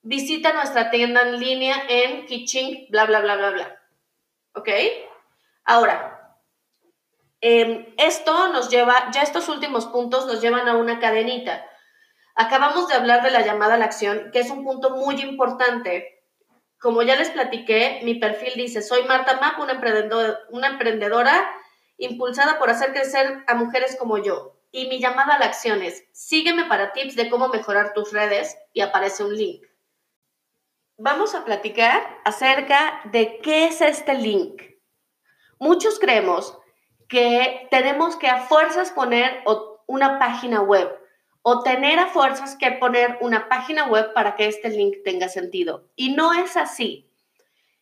visita 0.01 0.54
nuestra 0.54 0.89
tienda 0.89 1.22
en 1.22 1.39
línea 1.39 1.84
en 1.89 2.25
Kitching, 2.25 2.88
bla, 2.89 3.06
bla, 3.06 3.20
bla, 3.20 3.36
bla, 3.36 3.50
bla. 3.51 3.87
¿Ok? 4.57 4.69
Ahora, 5.65 6.35
em, 7.41 7.93
esto 7.97 8.49
nos 8.49 8.69
lleva, 8.69 9.11
ya 9.11 9.21
estos 9.21 9.49
últimos 9.49 9.85
puntos 9.85 10.25
nos 10.25 10.41
llevan 10.41 10.67
a 10.67 10.75
una 10.75 10.99
cadenita. 10.99 11.63
Acabamos 12.33 12.87
de 12.87 12.95
hablar 12.95 13.21
de 13.21 13.29
la 13.29 13.41
llamada 13.41 13.75
a 13.75 13.77
la 13.77 13.85
acción, 13.85 14.31
que 14.33 14.39
es 14.39 14.49
un 14.49 14.63
punto 14.63 14.89
muy 14.89 15.21
importante. 15.21 16.23
Como 16.79 17.03
ya 17.03 17.15
les 17.15 17.29
platiqué, 17.29 17.99
mi 18.03 18.15
perfil 18.15 18.53
dice, 18.55 18.81
soy 18.81 19.03
Marta 19.03 19.39
Map, 19.39 19.59
una, 19.59 19.79
una 20.49 20.67
emprendedora 20.67 21.47
impulsada 21.97 22.57
por 22.57 22.71
hacer 22.71 22.93
crecer 22.93 23.43
a 23.45 23.53
mujeres 23.53 23.95
como 23.95 24.17
yo. 24.17 24.59
Y 24.71 24.87
mi 24.87 24.99
llamada 24.99 25.35
a 25.35 25.39
la 25.39 25.45
acción 25.45 25.83
es, 25.83 26.03
sígueme 26.13 26.65
para 26.65 26.93
tips 26.93 27.15
de 27.15 27.29
cómo 27.29 27.49
mejorar 27.49 27.93
tus 27.93 28.11
redes 28.11 28.57
y 28.73 28.81
aparece 28.81 29.23
un 29.23 29.35
link 29.35 29.66
vamos 30.98 31.36
a 31.36 31.46
platicar 31.46 32.01
acerca 32.25 33.01
de 33.06 33.39
qué 33.39 33.66
es 33.66 33.82
este 33.82 34.16
link. 34.16 34.62
Muchos 35.60 36.00
creemos 36.00 36.58
que 37.08 37.68
tenemos 37.72 38.16
que 38.16 38.27
a 38.27 38.42
fuerzas 38.42 38.92
poner 38.92 39.44
una 39.86 40.20
página 40.20 40.62
web 40.62 41.00
o 41.44 41.63
tener 41.63 42.00
a 42.00 42.08
fuerzas 42.08 42.58
que 42.58 42.72
poner 42.72 43.18
una 43.22 43.48
página 43.48 43.86
web 43.86 44.12
para 44.13 44.36
que 44.36 44.48
este 44.48 44.70
link 44.70 44.98
tenga 45.06 45.30
sentido. 45.30 45.88
Y 45.96 46.13
no 46.13 46.34
es 46.34 46.58
así. 46.58 47.10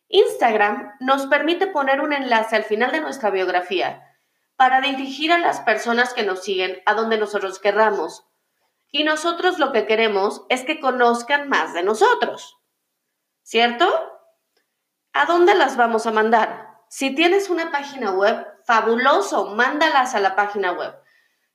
Instagram 0.08 0.92
nos 1.00 1.26
permite 1.26 1.66
poner 1.66 2.00
un 2.00 2.12
enlace 2.12 2.54
al 2.54 2.64
final 2.64 2.92
de 2.92 3.00
nuestra 3.00 3.30
biografía 3.30 4.02
para 4.56 4.80
dirigir 4.80 5.32
a 5.32 5.38
las 5.38 5.60
personas 5.60 6.14
que 6.14 6.22
nos 6.22 6.44
siguen 6.44 6.80
a 6.86 6.94
donde 6.94 7.18
nosotros 7.18 7.58
querramos. 7.58 8.24
Y 8.92 9.02
nosotros 9.02 9.58
lo 9.58 9.72
que 9.72 9.86
queremos 9.86 10.46
es 10.48 10.64
que 10.64 10.78
conozcan 10.78 11.48
más 11.48 11.74
de 11.74 11.82
nosotros. 11.82 12.56
¿Cierto? 13.46 13.86
¿A 15.12 15.24
dónde 15.24 15.54
las 15.54 15.76
vamos 15.76 16.04
a 16.08 16.10
mandar? 16.10 16.80
Si 16.88 17.14
tienes 17.14 17.48
una 17.48 17.70
página 17.70 18.10
web, 18.10 18.44
fabuloso, 18.64 19.54
mándalas 19.54 20.16
a 20.16 20.20
la 20.20 20.34
página 20.34 20.72
web. 20.72 20.92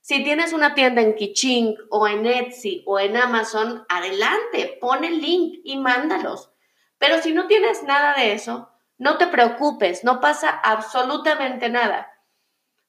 Si 0.00 0.24
tienes 0.24 0.54
una 0.54 0.74
tienda 0.74 1.02
en 1.02 1.14
Kiching 1.14 1.76
o 1.90 2.08
en 2.08 2.24
Etsy 2.24 2.82
o 2.86 2.98
en 2.98 3.18
Amazon, 3.18 3.84
adelante, 3.90 4.78
pon 4.80 5.04
el 5.04 5.20
link 5.20 5.60
y 5.64 5.76
mándalos. 5.76 6.50
Pero 6.96 7.20
si 7.20 7.32
no 7.32 7.46
tienes 7.46 7.82
nada 7.82 8.14
de 8.14 8.32
eso, 8.32 8.70
no 8.96 9.18
te 9.18 9.26
preocupes, 9.26 10.02
no 10.02 10.18
pasa 10.18 10.48
absolutamente 10.48 11.68
nada. 11.68 12.10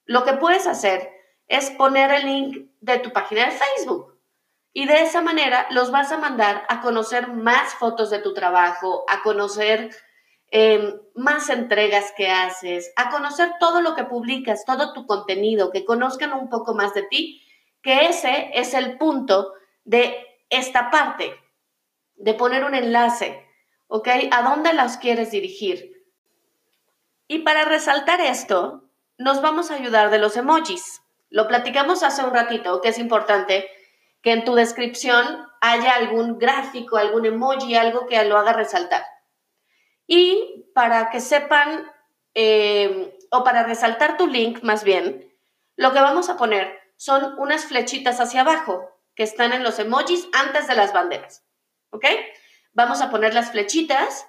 Lo 0.06 0.24
que 0.24 0.32
puedes 0.32 0.66
hacer 0.66 1.10
es 1.46 1.70
poner 1.72 2.10
el 2.10 2.24
link 2.24 2.70
de 2.80 2.98
tu 3.00 3.12
página 3.12 3.44
de 3.44 3.50
Facebook. 3.50 4.13
Y 4.76 4.86
de 4.86 5.02
esa 5.02 5.22
manera 5.22 5.68
los 5.70 5.92
vas 5.92 6.10
a 6.10 6.18
mandar 6.18 6.66
a 6.68 6.80
conocer 6.80 7.28
más 7.28 7.74
fotos 7.74 8.10
de 8.10 8.18
tu 8.18 8.34
trabajo, 8.34 9.04
a 9.08 9.22
conocer 9.22 9.94
em, 10.50 11.00
más 11.14 11.48
entregas 11.48 12.12
que 12.16 12.28
haces, 12.28 12.92
a 12.96 13.08
conocer 13.08 13.52
todo 13.60 13.80
lo 13.80 13.94
que 13.94 14.02
publicas, 14.02 14.64
todo 14.64 14.92
tu 14.92 15.06
contenido, 15.06 15.70
que 15.70 15.84
conozcan 15.84 16.32
un 16.32 16.50
poco 16.50 16.74
más 16.74 16.92
de 16.92 17.04
ti, 17.04 17.40
que 17.82 18.06
ese 18.06 18.50
es 18.54 18.74
el 18.74 18.98
punto 18.98 19.52
de 19.84 20.16
esta 20.50 20.90
parte, 20.90 21.40
de 22.16 22.34
poner 22.34 22.64
un 22.64 22.74
enlace, 22.74 23.46
¿ok? 23.86 24.08
¿A 24.32 24.42
dónde 24.42 24.72
las 24.72 24.96
quieres 24.96 25.30
dirigir? 25.30 26.04
Y 27.28 27.40
para 27.40 27.64
resaltar 27.64 28.20
esto, 28.20 28.82
nos 29.18 29.40
vamos 29.40 29.70
a 29.70 29.74
ayudar 29.74 30.10
de 30.10 30.18
los 30.18 30.36
emojis. 30.36 31.00
Lo 31.30 31.46
platicamos 31.46 32.02
hace 32.02 32.24
un 32.24 32.32
ratito, 32.32 32.80
que 32.80 32.88
es 32.88 32.98
importante 32.98 33.68
que 34.24 34.32
en 34.32 34.44
tu 34.44 34.54
descripción 34.54 35.46
haya 35.60 35.94
algún 35.96 36.38
gráfico, 36.38 36.96
algún 36.96 37.26
emoji, 37.26 37.76
algo 37.76 38.06
que 38.06 38.24
lo 38.24 38.38
haga 38.38 38.54
resaltar. 38.54 39.04
Y 40.06 40.64
para 40.74 41.10
que 41.10 41.20
sepan, 41.20 41.92
eh, 42.32 43.18
o 43.30 43.44
para 43.44 43.64
resaltar 43.64 44.16
tu 44.16 44.26
link 44.26 44.62
más 44.62 44.82
bien, 44.82 45.30
lo 45.76 45.92
que 45.92 46.00
vamos 46.00 46.30
a 46.30 46.38
poner 46.38 46.80
son 46.96 47.38
unas 47.38 47.66
flechitas 47.66 48.18
hacia 48.18 48.40
abajo 48.40 48.88
que 49.14 49.24
están 49.24 49.52
en 49.52 49.62
los 49.62 49.78
emojis 49.78 50.26
antes 50.32 50.66
de 50.68 50.74
las 50.74 50.94
banderas. 50.94 51.44
¿Ok? 51.90 52.06
Vamos 52.72 53.02
a 53.02 53.10
poner 53.10 53.34
las 53.34 53.50
flechitas 53.50 54.26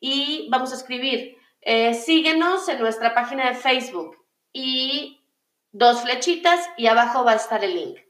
y 0.00 0.48
vamos 0.50 0.72
a 0.72 0.76
escribir, 0.76 1.36
eh, 1.60 1.92
síguenos 1.92 2.66
en 2.70 2.78
nuestra 2.80 3.14
página 3.14 3.50
de 3.50 3.56
Facebook 3.56 4.16
y 4.54 5.22
dos 5.70 6.00
flechitas 6.00 6.66
y 6.78 6.86
abajo 6.86 7.24
va 7.24 7.32
a 7.32 7.36
estar 7.36 7.62
el 7.62 7.74
link. 7.74 8.03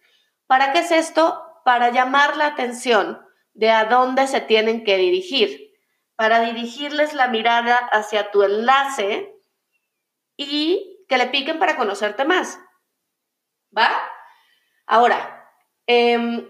¿Para 0.54 0.73
qué 0.73 0.78
es 0.78 0.92
esto? 0.92 1.42
Para 1.64 1.90
llamar 1.90 2.37
la 2.37 2.46
atención 2.46 3.20
de 3.54 3.73
a 3.73 3.87
dónde 3.87 4.28
se 4.28 4.40
tienen 4.40 4.84
que 4.84 4.96
dirigir, 4.96 5.73
para 6.14 6.42
dirigirles 6.42 7.12
la 7.12 7.26
mirada 7.26 7.76
hacia 7.90 8.30
tu 8.30 8.44
enlace 8.44 9.34
y 10.37 11.04
que 11.08 11.18
le 11.18 11.26
piquen 11.26 11.58
para 11.58 11.76
conocerte 11.76 12.25
más. 12.25 12.61
¿Va? 13.76 13.90
Ahora, 14.87 15.50
em, 15.88 16.49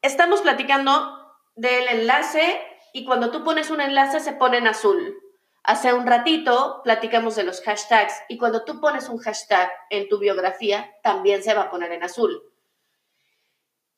estamos 0.00 0.40
platicando 0.40 1.36
del 1.56 1.88
enlace 1.88 2.64
y 2.92 3.04
cuando 3.04 3.32
tú 3.32 3.42
pones 3.42 3.70
un 3.70 3.80
enlace 3.80 4.20
se 4.20 4.34
pone 4.34 4.58
en 4.58 4.68
azul. 4.68 5.20
Hace 5.66 5.92
un 5.92 6.06
ratito 6.06 6.80
platicamos 6.84 7.34
de 7.34 7.42
los 7.42 7.60
hashtags 7.60 8.22
y 8.28 8.38
cuando 8.38 8.64
tú 8.64 8.80
pones 8.80 9.08
un 9.08 9.18
hashtag 9.18 9.68
en 9.90 10.08
tu 10.08 10.20
biografía 10.20 10.94
también 11.02 11.42
se 11.42 11.54
va 11.54 11.62
a 11.62 11.70
poner 11.70 11.90
en 11.90 12.04
azul. 12.04 12.40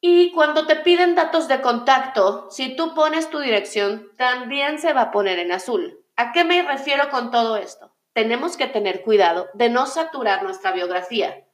Y 0.01 0.33
cuando 0.33 0.67
te 0.67 0.77
piden 0.77 1.15
datos 1.15 1.47
de 1.47 1.61
contacto, 1.61 2.49
si 2.51 2.75
tú 2.75 2.95
pones 2.95 3.29
tu 3.29 3.41
dirección, 3.41 4.11
también 4.17 4.79
se 4.79 4.95
va 4.95 5.03
a 5.03 5.11
poner 5.11 5.39
en 5.41 5.53
azul. 5.53 6.03
¿A 6.17 6.33
qué 6.33 6.43
me 6.43 6.63
refiero 6.63 7.11
con 7.11 7.31
todo 7.31 7.59
esto? 7.59 7.95
Tenemos 8.15 8.57
que 8.57 8.69
tener 8.69 9.03
cuidado 9.03 9.51
de 9.53 9.69
no 9.69 9.85
saturar 9.85 10.43
nuestra 10.43 10.73
biografía. 10.73 11.47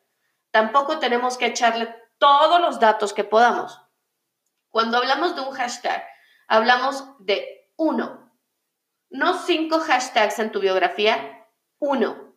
Tampoco 0.52 1.00
tenemos 1.00 1.37
que 1.37 1.47
echarle 1.47 1.92
todos 2.18 2.61
los 2.61 2.78
datos 2.78 3.12
que 3.14 3.25
podamos. 3.25 3.80
Cuando 4.71 4.99
hablamos 4.99 5.35
de 5.35 5.40
un 5.40 5.50
hashtag, 5.50 6.06
hablamos 6.47 7.04
de 7.18 7.68
uno, 7.75 8.24
no 9.11 9.38
cinco 9.38 9.80
hashtags 9.80 10.38
en 10.38 10.52
tu 10.52 10.61
biografía, 10.61 11.46
uno. 11.78 12.34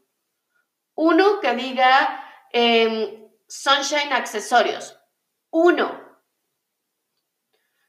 Uno 0.96 1.40
que 1.40 1.54
diga 1.56 2.24
em, 2.52 3.30
Sunshine 3.48 4.14
Accesorios, 4.14 5.00
uno. 5.52 6.02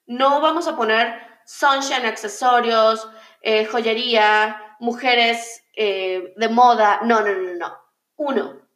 No 0.07 0.41
vamos 0.41 0.69
a 0.69 0.77
poner 0.77 1.41
Sunshine 1.45 2.07
Accesorios, 2.07 3.09
eh, 3.43 3.65
joyería, 3.67 4.77
mujeres 4.81 5.65
eh, 5.75 6.35
de 6.37 6.49
moda, 6.49 7.01
no, 7.03 7.21
no, 7.21 7.33
no, 7.33 7.55
no, 7.55 7.79
uno 8.17 8.69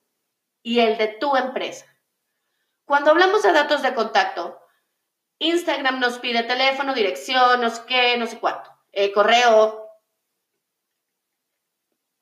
y 0.62 0.80
el 0.80 0.96
de 0.96 1.08
tu 1.08 1.36
empresa. 1.36 1.86
Cuando 2.84 3.10
hablamos 3.10 3.42
de 3.42 3.52
datos 3.52 3.82
de 3.82 3.94
contacto, 3.94 4.60
Instagram 5.38 5.98
nos 5.98 6.18
pide 6.18 6.44
teléfono, 6.44 6.94
dirección, 6.94 7.60
no 7.60 7.70
sé 7.70 7.82
qué, 7.86 8.16
no 8.16 8.26
sé 8.26 8.38
cuánto, 8.38 8.70
eh, 8.92 9.12
correo. 9.12 9.81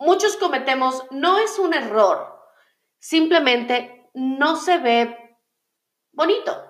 Muchos 0.01 0.37
cometemos, 0.37 1.05
no 1.11 1.39
es 1.39 1.59
un 1.59 1.75
error, 1.75 2.43
simplemente 2.99 4.11
no 4.15 4.57
se 4.57 4.79
ve 4.79 5.39
bonito 6.11 6.65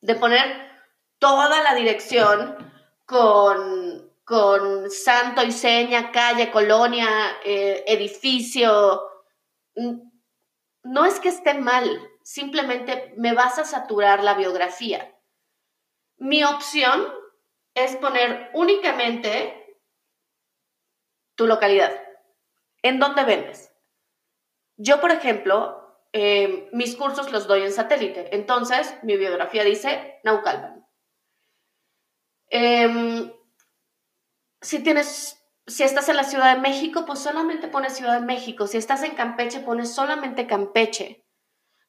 de 0.00 0.14
poner 0.14 0.70
toda 1.18 1.62
la 1.62 1.74
dirección 1.74 2.56
con, 3.04 4.14
con 4.24 4.90
santo 4.90 5.42
y 5.42 5.52
seña, 5.52 6.12
calle, 6.12 6.50
colonia, 6.50 7.08
eh, 7.44 7.84
edificio 7.86 9.02
no 10.84 11.04
es 11.04 11.20
que 11.20 11.28
esté 11.28 11.54
mal, 11.54 12.00
simplemente 12.22 13.12
me 13.16 13.34
vas 13.34 13.58
a 13.58 13.64
saturar 13.64 14.22
la 14.22 14.34
biografía. 14.34 15.14
Mi 16.16 16.44
opción 16.44 17.12
es 17.74 17.96
poner 17.96 18.50
únicamente 18.54 19.76
tu 21.36 21.46
localidad. 21.46 22.07
¿En 22.82 22.98
dónde 22.98 23.24
vendes? 23.24 23.72
Yo, 24.76 25.00
por 25.00 25.10
ejemplo, 25.10 25.98
eh, 26.12 26.68
mis 26.72 26.96
cursos 26.96 27.32
los 27.32 27.46
doy 27.46 27.62
en 27.62 27.72
satélite. 27.72 28.34
Entonces, 28.34 28.94
mi 29.02 29.16
biografía 29.16 29.64
dice 29.64 30.20
Naucalpan. 30.24 30.86
Em, 32.50 33.32
si 34.60 34.82
tienes 34.82 35.38
si 35.68 35.82
estás 35.82 36.08
en 36.08 36.16
la 36.16 36.24
Ciudad 36.24 36.54
de 36.54 36.60
México, 36.60 37.04
pues 37.06 37.18
solamente 37.18 37.68
pones 37.68 37.94
Ciudad 37.94 38.14
de 38.14 38.26
México. 38.26 38.66
Si 38.66 38.78
estás 38.78 39.02
en 39.02 39.14
Campeche, 39.14 39.60
pones 39.60 39.94
solamente 39.94 40.46
Campeche. 40.46 41.26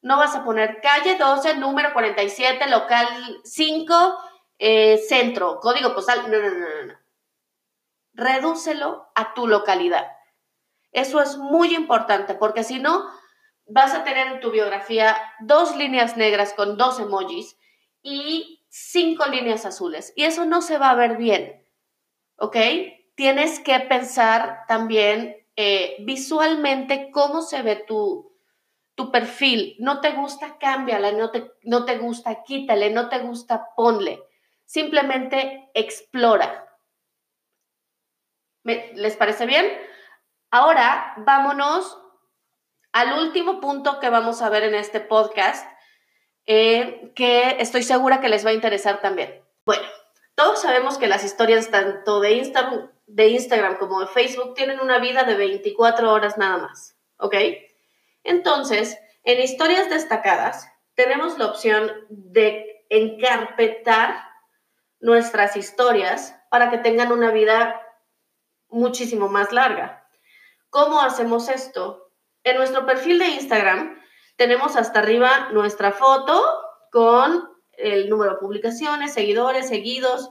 No 0.02 0.18
vas 0.18 0.36
a 0.36 0.44
poner 0.44 0.82
calle 0.82 1.18
12, 1.18 1.56
número 1.56 1.94
47, 1.94 2.70
local 2.70 3.08
5, 3.44 4.18
eh, 4.60 4.98
centro, 4.98 5.60
código 5.62 5.96
postal. 5.96 6.30
No, 6.30 6.38
no, 6.38 6.50
no, 6.50 6.60
no, 6.60 6.86
no. 6.88 6.94
Redúcelo 8.14 9.10
a 9.16 9.34
tu 9.34 9.48
localidad. 9.48 10.19
Eso 10.92 11.22
es 11.22 11.38
muy 11.38 11.76
importante 11.76 12.34
porque 12.34 12.64
si 12.64 12.80
no, 12.80 13.06
vas 13.66 13.94
a 13.94 14.04
tener 14.04 14.28
en 14.28 14.40
tu 14.40 14.52
biografía 14.52 15.16
dos 15.42 15.76
líneas 15.76 16.18
negras 16.18 16.54
con 16.54 16.78
dos 16.78 17.00
emojis 17.00 17.58
y 18.02 18.66
cinco 18.70 19.26
líneas 19.28 19.66
azules. 19.66 20.14
Y 20.16 20.24
eso 20.24 20.46
no 20.46 20.62
se 20.62 20.78
va 20.78 20.90
a 20.90 20.96
ver 20.96 21.18
bien. 21.18 21.66
¿Ok? 22.38 22.56
tienes 23.20 23.60
que 23.60 23.78
pensar 23.82 24.64
también 24.66 25.46
eh, 25.58 25.98
visualmente 26.06 27.12
cómo 27.12 27.42
se 27.42 27.62
ve 27.64 27.76
tu, 27.76 28.32
tu 28.96 29.12
perfil. 29.12 29.76
No 29.80 30.00
te 30.00 30.12
gusta, 30.12 30.58
cámbiala, 30.58 31.12
no 31.12 31.30
te, 31.30 31.52
no 31.64 31.84
te 31.84 31.98
gusta, 31.98 32.44
quítale, 32.44 32.92
no 32.92 33.10
te 33.10 33.20
gusta, 33.20 33.68
ponle. 33.76 34.24
Simplemente 34.64 35.70
explora. 35.74 36.66
¿Les 38.64 39.18
parece 39.18 39.46
bien? 39.46 39.66
Ahora 40.52 41.14
vámonos 41.18 41.98
al 42.92 43.20
último 43.20 43.60
punto 43.60 44.00
que 44.00 44.10
vamos 44.10 44.42
a 44.42 44.50
ver 44.50 44.64
en 44.64 44.74
este 44.74 45.00
podcast, 45.00 45.70
eh, 46.48 47.12
que 47.16 47.58
estoy 47.60 47.84
segura 47.84 48.20
que 48.20 48.30
les 48.30 48.44
va 48.46 48.50
a 48.50 48.54
interesar 48.54 49.00
también. 49.00 49.44
Bueno, 49.64 49.84
todos 50.34 50.62
sabemos 50.62 50.98
que 50.98 51.08
las 51.08 51.24
historias 51.24 51.70
tanto 51.70 52.20
de 52.20 52.44
de 53.06 53.28
Instagram 53.28 53.78
como 53.78 54.00
de 54.00 54.08
Facebook 54.08 54.56
tienen 54.56 54.80
una 54.80 55.00
vida 55.00 55.24
de 55.24 55.36
24 55.36 56.12
horas 56.12 56.38
nada 56.38 56.58
más, 56.58 56.96
¿ok? 57.18 57.36
Entonces, 58.24 58.98
en 59.24 59.40
historias 59.42 59.90
destacadas 59.90 60.68
tenemos 60.96 61.38
la 61.38 61.48
opción 61.48 61.92
de 62.10 62.86
encarpetar 62.90 64.16
nuestras 65.00 65.56
historias 65.56 66.36
para 66.50 66.72
que 66.72 66.80
tengan 66.80 67.12
una 67.12 67.32
vida 67.32 67.82
muchísimo 68.70 69.28
más 69.30 69.52
larga. 69.52 70.09
¿Cómo 70.70 71.02
hacemos 71.02 71.50
esto? 71.50 72.12
En 72.44 72.58
nuestro 72.58 72.86
perfil 72.86 73.20
de 73.20 73.28
Instagram 73.28 74.00
tenemos 74.36 74.76
hasta 74.76 75.00
arriba 75.00 75.50
nuestra 75.52 75.92
foto 75.92 76.42
con 76.92 77.50
el 77.74 78.10
número 78.10 78.34
de 78.34 78.40
publicaciones, 78.40 79.14
seguidores, 79.14 79.68
seguidos, 79.68 80.30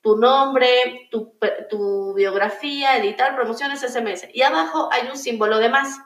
tu 0.00 0.16
nombre, 0.16 1.08
tu, 1.10 2.14
biografía, 2.14 2.96
editar, 2.96 3.34
promociones, 3.34 3.80
SMS. 3.80 4.28
Y 4.32 4.42
abajo 4.42 4.88
hay 4.92 5.08
un 5.08 5.18
símbolo 5.18 5.58
de 5.58 5.68
más. 5.68 5.98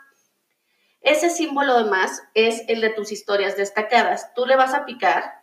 Ese 1.01 1.29
símbolo 1.29 1.77
de 1.85 1.90
más 1.90 2.23
es 2.35 2.62
el 2.68 2.81
de 2.81 2.90
tus 2.90 3.12
historias 3.12 3.57
destacadas. 3.57 4.33
Tú 4.35 4.47
le 4.47 4.57
vas 4.57 4.73
a 4.73 4.85
picar 4.85 5.42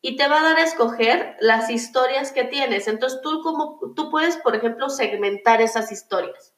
y 0.00 0.16
te 0.16 0.28
va 0.28 0.40
a 0.40 0.42
dar 0.44 0.56
a 0.58 0.62
escoger 0.62 1.36
las 1.40 1.68
historias 1.68 2.32
que 2.32 2.44
tienes. 2.44 2.86
Entonces 2.88 3.20
tú, 3.20 3.42
como, 3.42 3.80
tú 3.96 4.10
puedes, 4.10 4.36
por 4.36 4.54
ejemplo, 4.54 4.88
segmentar 4.88 5.60
esas 5.60 5.92
historias, 5.92 6.54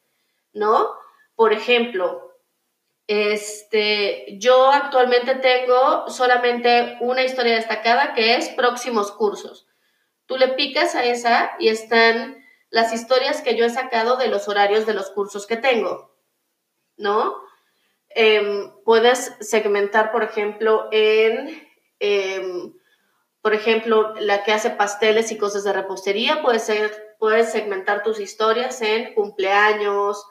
¿no? 0.53 0.93
Por 1.35 1.53
ejemplo, 1.53 2.33
este, 3.07 4.37
yo 4.39 4.71
actualmente 4.71 5.35
tengo 5.35 6.09
solamente 6.09 6.97
una 7.01 7.23
historia 7.23 7.55
destacada 7.55 8.13
que 8.13 8.35
es 8.35 8.49
próximos 8.49 9.11
cursos. 9.11 9.67
Tú 10.25 10.37
le 10.37 10.49
picas 10.49 10.95
a 10.95 11.03
esa 11.03 11.51
y 11.59 11.67
están 11.67 12.43
las 12.69 12.93
historias 12.93 13.41
que 13.41 13.55
yo 13.55 13.65
he 13.65 13.69
sacado 13.69 14.17
de 14.17 14.29
los 14.29 14.47
horarios 14.47 14.85
de 14.85 14.93
los 14.93 15.11
cursos 15.11 15.45
que 15.45 15.57
tengo, 15.57 16.15
¿no? 16.97 17.35
Em, 18.09 18.71
puedes 18.85 19.35
segmentar, 19.41 20.11
por 20.11 20.23
ejemplo, 20.23 20.87
en, 20.91 21.67
em, 21.99 22.73
por 23.41 23.53
ejemplo, 23.53 24.13
la 24.19 24.43
que 24.43 24.53
hace 24.53 24.69
pasteles 24.69 25.31
y 25.31 25.37
cosas 25.37 25.63
de 25.63 25.73
repostería, 25.73 26.41
puedes 26.41 27.51
segmentar 27.51 28.01
tus 28.01 28.19
historias 28.19 28.81
en 28.81 29.13
cumpleaños, 29.13 30.25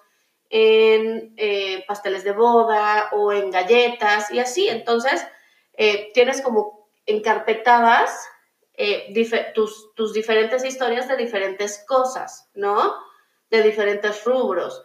en 0.55 1.33
eh, 1.39 1.83
pasteles 1.89 2.25
de 2.25 2.33
boda 2.33 3.09
o 3.13 3.33
en 3.33 3.51
galletas 3.51 4.31
y 4.31 4.39
así. 4.39 4.69
Entonces, 4.69 5.27
eh, 5.73 6.11
tienes 6.13 6.43
como 6.43 6.91
encarpetadas 7.07 8.29
eh, 8.75 9.15
tus, 9.55 9.95
tus 9.95 10.13
diferentes 10.13 10.63
historias 10.63 11.09
de 11.09 11.17
diferentes 11.17 11.83
cosas, 11.89 12.51
¿no? 12.53 12.95
De 13.49 13.63
diferentes 13.63 14.25
rubros. 14.25 14.83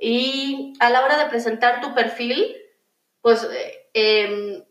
Y 0.00 0.72
a 0.80 0.90
la 0.90 1.04
hora 1.04 1.16
de 1.16 1.30
presentar 1.30 1.80
tu 1.80 1.94
perfil, 1.94 2.56
pues 3.20 3.48
em, 3.92 4.64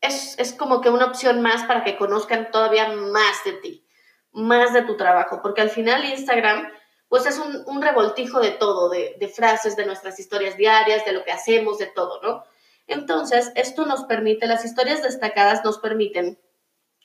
es, 0.00 0.38
es, 0.38 0.54
como 0.54 0.80
que 0.80 0.88
una 0.88 1.04
opción 1.04 1.42
más 1.42 1.64
para 1.64 1.84
que 1.84 1.98
conozcan 1.98 2.50
todavía 2.50 2.88
más 2.88 3.44
de 3.44 3.52
ti, 3.52 3.86
más 4.32 4.72
de 4.72 4.80
tu 4.80 4.96
trabajo, 4.96 5.40
porque 5.42 5.60
al 5.60 5.68
final 5.68 6.06
Instagram 6.06 6.72
pues 7.10 7.26
es 7.26 7.40
un, 7.40 7.64
un 7.66 7.82
revoltijo 7.82 8.38
de 8.38 8.52
todo, 8.52 8.88
de, 8.88 9.32
frases, 9.34 9.74
de 9.74 9.84
nuestras 9.84 10.20
historias 10.20 10.56
diarias, 10.56 11.04
de 11.04 11.10
lo 11.10 11.24
que 11.24 11.32
hacemos, 11.32 11.76
de 11.78 11.86
todo, 11.86 12.22
¿no? 12.22 12.44
Entonces, 12.86 13.50
esto 13.56 13.84
nos 13.84 14.04
permite, 14.04 14.46
las 14.46 14.64
historias 14.64 15.02
destacadas 15.02 15.64
nos 15.64 15.78
permiten 15.78 16.38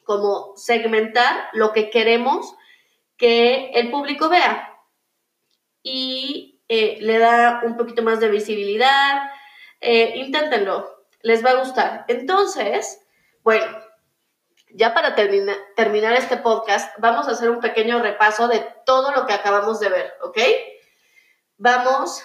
como 0.03 0.53
segmentar 0.57 1.49
lo 1.53 1.73
que 1.73 1.89
queremos 1.89 2.53
que 3.17 3.71
el 3.71 3.89
público 3.89 4.29
vea 4.29 4.77
y 5.81 6.61
eh, 6.67 6.99
le 7.01 7.17
da 7.17 7.61
un 7.65 7.75
poquito 7.75 8.03
más 8.03 8.19
de 8.19 8.29
visibilidad. 8.29 9.23
Eh, 9.81 10.13
inténtenlo, 10.17 11.07
les 11.23 11.43
va 11.43 11.49
a 11.49 11.59
gustar. 11.59 12.05
Entonces, 12.09 13.01
bueno, 13.43 13.65
ya 14.75 14.93
para 14.93 15.15
terminar 15.15 16.13
este 16.13 16.37
podcast, 16.37 16.93
vamos 16.99 17.27
a 17.27 17.31
hacer 17.31 17.49
un 17.49 17.61
pequeño 17.61 17.99
repaso 18.01 18.49
de 18.49 18.59
todo 18.85 19.13
lo 19.13 19.25
que 19.25 19.33
acabamos 19.33 19.79
de 19.79 19.89
ver, 19.89 20.13
¿ok? 20.21 20.37
Vamos 21.57 22.21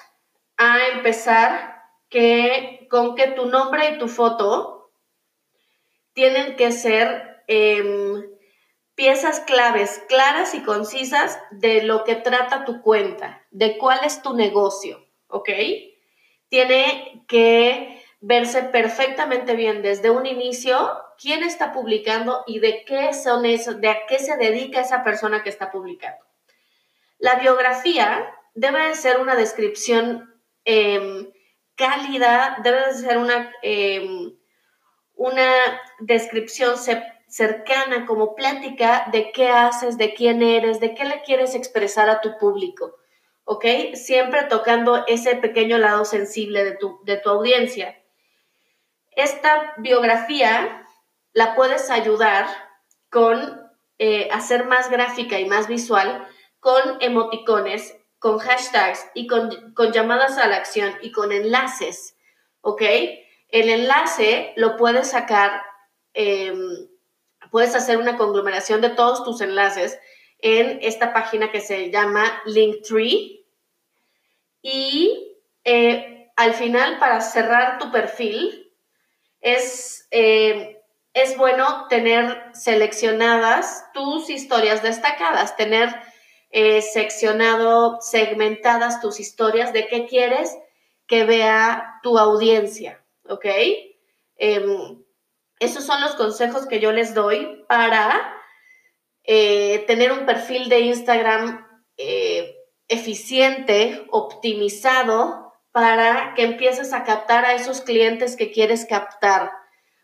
a 0.56 0.88
empezar 0.88 1.84
que, 2.08 2.88
con 2.90 3.14
que 3.14 3.28
tu 3.28 3.46
nombre 3.46 3.90
y 3.90 3.98
tu 3.98 4.08
foto 4.08 4.90
tienen 6.12 6.56
que 6.56 6.72
ser 6.72 7.44
em, 7.46 8.28
piezas 8.96 9.40
claves, 9.40 10.02
claras 10.08 10.52
y 10.54 10.62
concisas 10.62 11.38
de 11.52 11.84
lo 11.84 12.02
que 12.02 12.16
trata 12.16 12.64
tu 12.64 12.82
cuenta, 12.82 13.46
de 13.52 13.78
cuál 13.78 14.00
es 14.04 14.22
tu 14.22 14.34
negocio, 14.34 15.06
¿ok? 15.28 15.50
Tiene 16.48 17.24
que 17.28 17.99
verse 18.20 18.62
perfectamente 18.64 19.54
bien 19.54 19.82
desde 19.82 20.10
un 20.10 20.26
inicio 20.26 20.92
quién 21.18 21.42
está 21.42 21.72
publicando 21.72 22.44
y 22.46 22.58
de 22.60 22.84
qué 22.84 23.12
son 23.14 23.46
eso, 23.46 23.74
de 23.74 23.88
a 23.88 24.06
qué 24.06 24.18
se 24.18 24.36
dedica 24.36 24.80
esa 24.80 25.02
persona 25.02 25.42
que 25.42 25.48
está 25.48 25.70
publicando. 25.70 26.24
La 27.18 27.36
biografía 27.36 28.34
debe 28.54 28.88
de 28.88 28.94
ser 28.94 29.20
una 29.20 29.36
descripción 29.36 30.34
em, 30.64 31.30
cálida, 31.74 32.58
debe 32.62 32.86
de 32.86 32.94
ser 32.94 33.18
una, 33.18 33.52
em, 33.62 34.36
una 35.14 35.80
descripción 36.00 36.76
cercana, 37.26 38.06
como 38.06 38.34
plática 38.34 39.06
de 39.12 39.32
qué 39.32 39.48
haces, 39.48 39.96
de 39.98 40.14
quién 40.14 40.42
eres, 40.42 40.80
de 40.80 40.94
qué 40.94 41.04
le 41.04 41.22
quieres 41.22 41.54
expresar 41.54 42.08
a 42.10 42.20
tu 42.20 42.38
público. 42.38 42.96
¿Ok? 43.44 43.64
Siempre 43.94 44.44
tocando 44.44 45.04
ese 45.06 45.36
pequeño 45.36 45.78
lado 45.78 46.04
sensible 46.04 46.64
de 46.64 46.72
tu, 46.72 47.00
de 47.04 47.16
tu 47.16 47.30
audiencia. 47.30 47.99
Esta 49.10 49.74
biografía 49.78 50.86
la 51.32 51.54
puedes 51.54 51.90
ayudar 51.90 52.46
con 53.10 53.60
eh, 53.98 54.28
hacer 54.32 54.64
más 54.64 54.90
gráfica 54.90 55.38
y 55.38 55.46
más 55.46 55.68
visual 55.68 56.26
con 56.60 56.98
emoticones, 57.00 57.96
con 58.18 58.38
hashtags 58.38 59.06
y 59.14 59.26
con, 59.26 59.50
llamadas 59.92 60.38
a 60.38 60.46
la 60.46 60.56
acción 60.56 60.94
y 61.02 61.10
con 61.10 61.32
enlaces, 61.32 62.16
¿ok? 62.60 62.82
El 63.48 63.68
enlace 63.68 64.52
lo 64.56 64.76
puedes 64.76 65.10
sacar, 65.10 65.62
em, 66.14 66.88
puedes 67.50 67.74
hacer 67.74 67.96
una 67.96 68.16
conglomeración 68.16 68.80
de 68.80 68.90
todos 68.90 69.24
tus 69.24 69.40
enlaces 69.40 69.98
en 70.38 70.78
esta 70.82 71.12
página 71.12 71.50
que 71.50 71.60
se 71.60 71.90
llama 71.90 72.42
Linktree 72.44 73.44
y 74.62 75.36
eh, 75.64 76.30
al 76.36 76.54
final 76.54 76.98
para 76.98 77.20
cerrar 77.20 77.78
tu 77.78 77.90
perfil 77.90 78.69
es, 79.40 80.06
eh, 80.10 80.82
es 81.12 81.36
bueno 81.36 81.86
tener 81.88 82.50
seleccionadas 82.52 83.84
tus 83.92 84.30
historias 84.30 84.82
destacadas, 84.82 85.56
tener 85.56 85.94
eh, 86.50 86.82
seccionado, 86.82 87.98
segmentadas 88.00 89.00
tus 89.00 89.20
historias 89.20 89.72
de 89.72 89.86
qué 89.86 90.06
quieres 90.06 90.56
que 91.06 91.24
vea 91.24 92.00
tu 92.02 92.18
audiencia, 92.18 93.04
¿ok? 93.28 93.46
Em, 94.36 95.02
esos 95.58 95.84
son 95.84 96.00
los 96.00 96.14
consejos 96.14 96.66
que 96.66 96.80
yo 96.80 96.92
les 96.92 97.14
doy 97.14 97.64
para 97.68 98.34
eh, 99.24 99.84
tener 99.86 100.12
un 100.12 100.26
perfil 100.26 100.68
de 100.68 100.80
Instagram 100.80 101.66
eficiente, 102.88 104.06
optimizado 104.10 105.49
para 105.72 106.34
que 106.34 106.42
empieces 106.42 106.92
a 106.92 107.04
captar 107.04 107.44
a 107.44 107.54
esos 107.54 107.80
clientes 107.80 108.36
que 108.36 108.50
quieres 108.50 108.86
captar, 108.86 109.52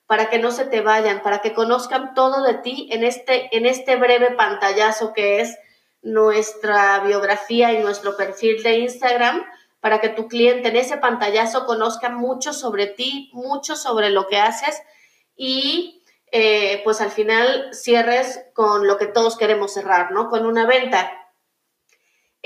para 0.06 0.30
que 0.30 0.38
no 0.38 0.52
se 0.52 0.64
te 0.64 0.80
vayan, 0.80 1.22
para 1.22 1.40
que 1.40 1.54
conozcan 1.54 2.14
todo 2.14 2.44
de 2.44 2.54
ti 2.54 2.88
en 2.92 3.02
este, 3.02 3.54
en 3.56 3.66
este 3.66 3.96
breve 3.96 4.30
pantallazo 4.32 5.12
que 5.12 5.40
es 5.40 5.58
nuestra 6.02 7.00
biografía 7.00 7.72
y 7.72 7.82
nuestro 7.82 8.16
perfil 8.16 8.62
de 8.62 8.78
Instagram, 8.78 9.44
para 9.80 10.00
que 10.00 10.08
tu 10.08 10.28
cliente 10.28 10.68
en 10.68 10.76
ese 10.76 10.96
pantallazo 10.98 11.66
conozca 11.66 12.08
mucho 12.08 12.52
sobre 12.52 12.86
ti, 12.86 13.30
mucho 13.32 13.76
sobre 13.76 14.10
lo 14.10 14.28
que 14.28 14.38
haces 14.38 14.80
y 15.36 16.02
eh, 16.32 16.80
pues 16.84 17.00
al 17.00 17.10
final 17.10 17.70
cierres 17.72 18.44
con 18.52 18.86
lo 18.86 18.98
que 18.98 19.06
todos 19.06 19.36
queremos 19.36 19.72
cerrar, 19.72 20.12
¿no? 20.12 20.28
Con 20.28 20.46
una 20.46 20.66
venta. 20.66 21.12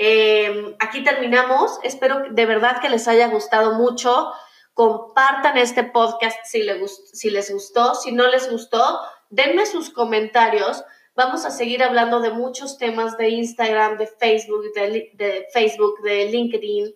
Em, 0.03 0.75
aquí 0.79 1.03
terminamos. 1.03 1.77
Espero 1.83 2.23
de 2.31 2.45
verdad 2.47 2.81
que 2.81 2.89
les 2.89 3.07
haya 3.07 3.27
gustado 3.27 3.73
mucho. 3.73 4.31
Compartan 4.73 5.59
este 5.59 5.83
podcast 5.83 6.39
si, 6.43 6.63
les 6.63 7.51
gustó. 7.51 7.93
Si 7.93 8.11
no 8.11 8.27
les 8.27 8.49
gustó, 8.49 8.99
denme 9.29 9.67
sus 9.67 9.91
comentarios. 9.91 10.83
Vamos 11.13 11.45
a 11.45 11.51
seguir 11.51 11.83
hablando 11.83 12.19
de 12.19 12.31
muchos 12.31 12.79
temas 12.79 13.15
de 13.19 13.29
Instagram, 13.29 13.99
de 13.99 14.07
Facebook, 14.07 14.73
de, 14.73 15.11
de 15.13 15.45
Facebook, 15.53 16.01
de 16.01 16.25
LinkedIn, 16.31 16.95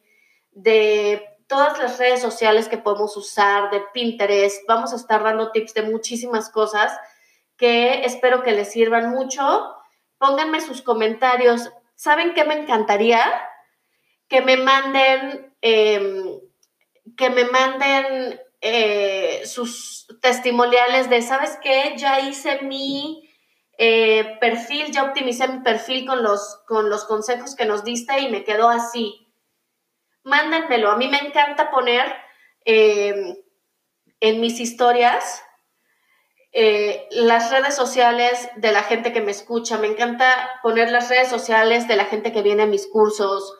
de 0.53 1.23
todas 1.45 1.77
las 1.77 1.99
redes 1.99 2.23
sociales 2.23 2.67
que 2.67 2.79
podemos 2.79 3.15
usar, 3.17 3.69
de 3.69 3.83
Pinterest. 3.93 4.67
Vamos 4.67 4.93
a 4.93 4.95
estar 4.95 5.21
dando 5.21 5.51
tips 5.51 5.75
de 5.75 5.83
muchísimas 5.83 6.49
cosas 6.49 6.91
que 7.55 8.03
espero 8.03 8.41
que 8.41 8.53
les 8.53 8.71
sirvan 8.71 9.11
mucho. 9.11 9.75
Pónganme 10.17 10.59
sus 10.59 10.81
comentarios 10.81 11.69
¿saben 11.95 12.33
qué 12.33 12.43
me 12.43 12.55
encantaría? 12.55 13.23
Que 14.27 14.41
me 14.41 14.57
manden, 14.57 15.53
em, 15.61 16.39
que 17.17 17.29
me 17.29 17.45
manden 17.45 18.39
eh, 18.61 19.43
sus 19.45 20.07
testimoniales 20.21 21.09
de, 21.09 21.21
¿sabes 21.21 21.57
qué? 21.61 21.93
Ya 21.97 22.19
hice 22.19 22.61
mi 22.63 23.29
eh, 23.77 24.37
perfil, 24.39 24.91
ya 24.91 25.03
optimicé 25.03 25.47
mi 25.47 25.59
perfil 25.59 26.05
con 26.05 26.23
los, 26.23 26.63
con 26.67 26.89
los 26.89 27.05
consejos 27.05 27.55
que 27.55 27.65
nos 27.65 27.83
diste 27.83 28.19
y 28.19 28.29
me 28.29 28.43
quedó 28.43 28.69
así. 28.69 29.27
Mándenmelo. 30.23 30.89
A 30.89 30.97
mí 30.97 31.07
me 31.07 31.19
encanta 31.19 31.69
poner 31.69 32.11
em, 32.63 33.35
en 34.19 34.41
mis 34.41 34.59
historias 34.59 35.44
eh, 36.57 37.09
las 37.11 37.51
redes 37.51 37.75
sociales 37.75 38.49
de 38.55 38.71
la 38.71 38.81
gente 38.83 39.11
que 39.11 39.19
me 39.19 39.31
escucha. 39.31 39.77
Me 39.77 39.87
encanta 39.87 40.51
poner 40.63 40.89
las 40.89 41.09
redes 41.09 41.27
sociales 41.27 41.85
de 41.89 41.97
la 41.97 42.05
gente 42.05 42.31
que 42.31 42.41
viene 42.41 42.63
a 42.63 42.65
mis 42.65 42.87
cursos. 42.87 43.59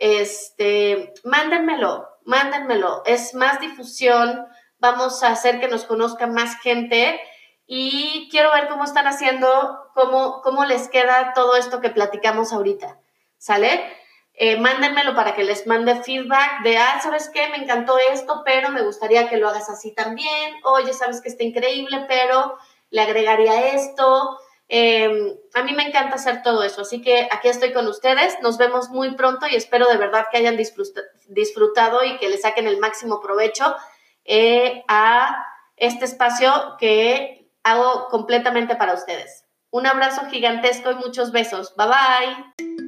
Este, 0.00 1.14
mándenmelo, 1.22 2.08
mándenmelo. 2.24 3.04
Es 3.06 3.34
más 3.34 3.60
difusión. 3.60 4.44
Vamos 4.78 5.22
a 5.22 5.28
hacer 5.28 5.60
que 5.60 5.68
nos 5.68 5.84
conozca 5.84 6.26
más 6.26 6.60
gente. 6.60 7.20
Y 7.64 8.28
quiero 8.32 8.50
ver 8.50 8.66
cómo 8.66 8.82
están 8.82 9.06
haciendo, 9.06 9.92
cómo, 9.94 10.42
cómo 10.42 10.64
les 10.64 10.88
queda 10.88 11.34
todo 11.36 11.54
esto 11.54 11.80
que 11.80 11.90
platicamos 11.90 12.52
ahorita. 12.52 12.98
¿Sale? 13.38 14.01
Eh, 14.44 14.56
mándenmelo 14.56 15.14
para 15.14 15.36
que 15.36 15.44
les 15.44 15.68
mande 15.68 16.02
feedback 16.02 16.64
de, 16.64 16.76
ah, 16.76 16.98
¿sabes 17.00 17.30
qué? 17.32 17.46
Me 17.50 17.58
encantó 17.58 17.96
esto, 18.12 18.42
pero 18.44 18.70
me 18.70 18.82
gustaría 18.82 19.28
que 19.28 19.36
lo 19.36 19.48
hagas 19.48 19.70
así 19.70 19.92
también. 19.92 20.54
Oye, 20.64 20.92
¿sabes 20.94 21.20
que 21.20 21.28
está 21.28 21.44
increíble, 21.44 22.06
pero 22.08 22.58
le 22.90 23.02
agregaría 23.02 23.68
esto? 23.68 24.40
Em, 24.66 25.32
a 25.54 25.62
mí 25.62 25.74
me 25.74 25.84
encanta 25.84 26.16
hacer 26.16 26.42
todo 26.42 26.64
eso, 26.64 26.80
así 26.80 27.00
que 27.00 27.28
aquí 27.30 27.46
estoy 27.46 27.72
con 27.72 27.86
ustedes. 27.86 28.36
Nos 28.42 28.58
vemos 28.58 28.88
muy 28.88 29.14
pronto 29.14 29.46
y 29.46 29.54
espero 29.54 29.86
de 29.86 29.96
verdad 29.96 30.26
que 30.28 30.38
hayan 30.38 30.56
disfrutado 30.56 32.02
y 32.02 32.18
que 32.18 32.28
le 32.28 32.36
saquen 32.36 32.66
el 32.66 32.80
máximo 32.80 33.20
provecho 33.20 33.76
eh, 34.24 34.82
a 34.88 35.46
este 35.76 36.04
espacio 36.04 36.50
que 36.80 37.48
hago 37.62 38.08
completamente 38.08 38.74
para 38.74 38.94
ustedes. 38.94 39.44
Un 39.70 39.86
abrazo 39.86 40.22
gigantesco 40.28 40.90
y 40.90 40.96
muchos 40.96 41.30
besos. 41.30 41.76
Bye 41.76 41.86
bye. 41.86 42.81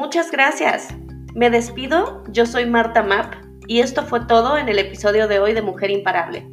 Muchas 0.00 0.30
gracias. 0.30 0.88
Me 1.34 1.50
despido, 1.50 2.24
yo 2.30 2.46
soy 2.46 2.64
Marta 2.64 3.02
Map 3.02 3.34
y 3.66 3.80
esto 3.80 4.02
fue 4.02 4.24
todo 4.24 4.56
en 4.56 4.70
el 4.70 4.78
episodio 4.78 5.28
de 5.28 5.40
hoy 5.40 5.52
de 5.52 5.60
Mujer 5.60 5.90
Imparable. 5.90 6.48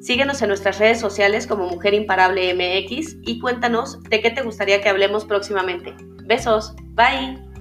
Síguenos 0.00 0.40
en 0.40 0.46
nuestras 0.46 0.78
redes 0.78 1.00
sociales 1.00 1.48
como 1.48 1.66
Mujer 1.66 1.94
Imparable 1.94 2.54
MX 2.54 3.16
y 3.24 3.40
cuéntanos 3.40 4.00
de 4.04 4.20
qué 4.20 4.30
te 4.30 4.42
gustaría 4.42 4.80
que 4.80 4.88
hablemos 4.88 5.24
próximamente. 5.24 5.96
Besos, 6.26 6.76
bye. 6.94 7.51